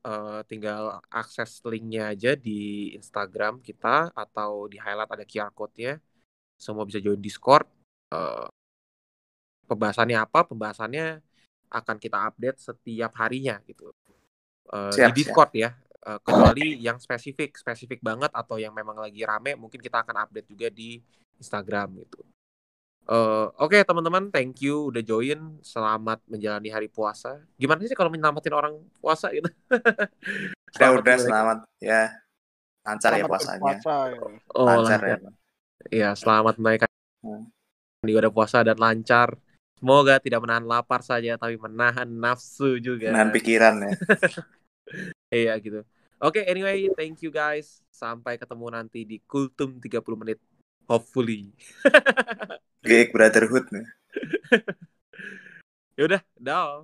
Eh, 0.00 0.40
tinggal 0.48 0.96
akses 1.12 1.60
linknya 1.68 2.16
aja 2.16 2.32
di 2.32 2.92
Instagram 2.96 3.60
kita 3.60 4.08
atau 4.16 4.64
di 4.64 4.80
highlight 4.80 5.12
ada 5.12 5.24
QR 5.28 5.52
code-nya. 5.52 6.00
Semua 6.56 6.88
bisa 6.88 6.98
join 7.04 7.20
Discord. 7.20 7.68
Eh, 8.12 8.48
pembahasannya 9.68 10.18
apa? 10.18 10.48
Pembahasannya 10.48 11.29
akan 11.70 11.96
kita 11.96 12.18
update 12.26 12.58
setiap 12.58 13.14
harinya 13.16 13.58
gitu 13.64 13.90
Eh, 14.70 14.92
Siap, 14.94 15.10
di 15.10 15.22
Discord 15.22 15.50
ya 15.54 15.70
Eh, 16.00 16.16
kecuali 16.24 16.80
yang 16.80 16.96
spesifik 16.96 17.60
spesifik 17.60 18.00
banget 18.00 18.32
atau 18.32 18.56
yang 18.56 18.72
memang 18.72 18.96
lagi 18.96 19.20
rame 19.20 19.52
mungkin 19.52 19.84
kita 19.84 20.00
akan 20.00 20.24
update 20.24 20.48
juga 20.48 20.72
di 20.72 20.96
Instagram 21.36 21.92
gitu. 22.00 22.24
Eh, 23.04 23.46
Oke 23.60 23.84
teman-teman, 23.84 24.32
thank 24.32 24.64
you 24.64 24.88
udah 24.88 25.04
join. 25.04 25.60
Selamat 25.60 26.24
menjalani 26.24 26.72
hari 26.72 26.88
puasa. 26.88 27.44
Gimana 27.60 27.84
sih 27.84 27.92
kalau 27.92 28.08
menyelamatin 28.08 28.54
orang 28.56 28.80
puasa 28.96 29.28
gitu? 29.28 29.44
Udah, 29.68 29.76
Selamat 30.72 31.00
udah, 31.04 31.16
selamat. 31.20 31.58
Ya, 31.84 32.02
lancar 32.80 33.10
ya 33.12 33.24
puasanya. 33.28 33.74
ya. 33.76 33.92
Oh, 34.56 34.64
Lancar 34.64 34.98
lancar. 35.04 35.20
ya. 35.20 35.30
Iya, 35.90 36.10
selamat 36.16 36.54
menaikkan 36.56 36.88
Hmm. 37.20 37.44
ibadah 38.00 38.32
puasa 38.32 38.64
dan 38.64 38.80
lancar. 38.80 39.36
Semoga 39.80 40.20
tidak 40.20 40.44
menahan 40.44 40.68
lapar 40.68 41.00
saja, 41.00 41.40
tapi 41.40 41.56
menahan 41.56 42.04
nafsu 42.04 42.76
juga. 42.76 43.08
Menahan 43.08 43.32
pikiran 43.32 43.74
ya. 43.80 43.92
Iya 45.30 45.54
gitu. 45.62 45.86
Oke, 46.18 46.42
anyway, 46.42 46.90
thank 46.98 47.22
you 47.22 47.30
guys. 47.30 47.78
Sampai 47.94 48.34
ketemu 48.34 48.66
nanti 48.74 49.06
di 49.06 49.22
Kultum 49.22 49.78
30 49.78 50.18
menit. 50.18 50.42
Hopefully. 50.90 51.54
Geek 52.82 53.14
Brotherhood 53.14 53.70
nih. 53.70 53.86
Yaudah, 56.02 56.20
dah. 56.34 56.82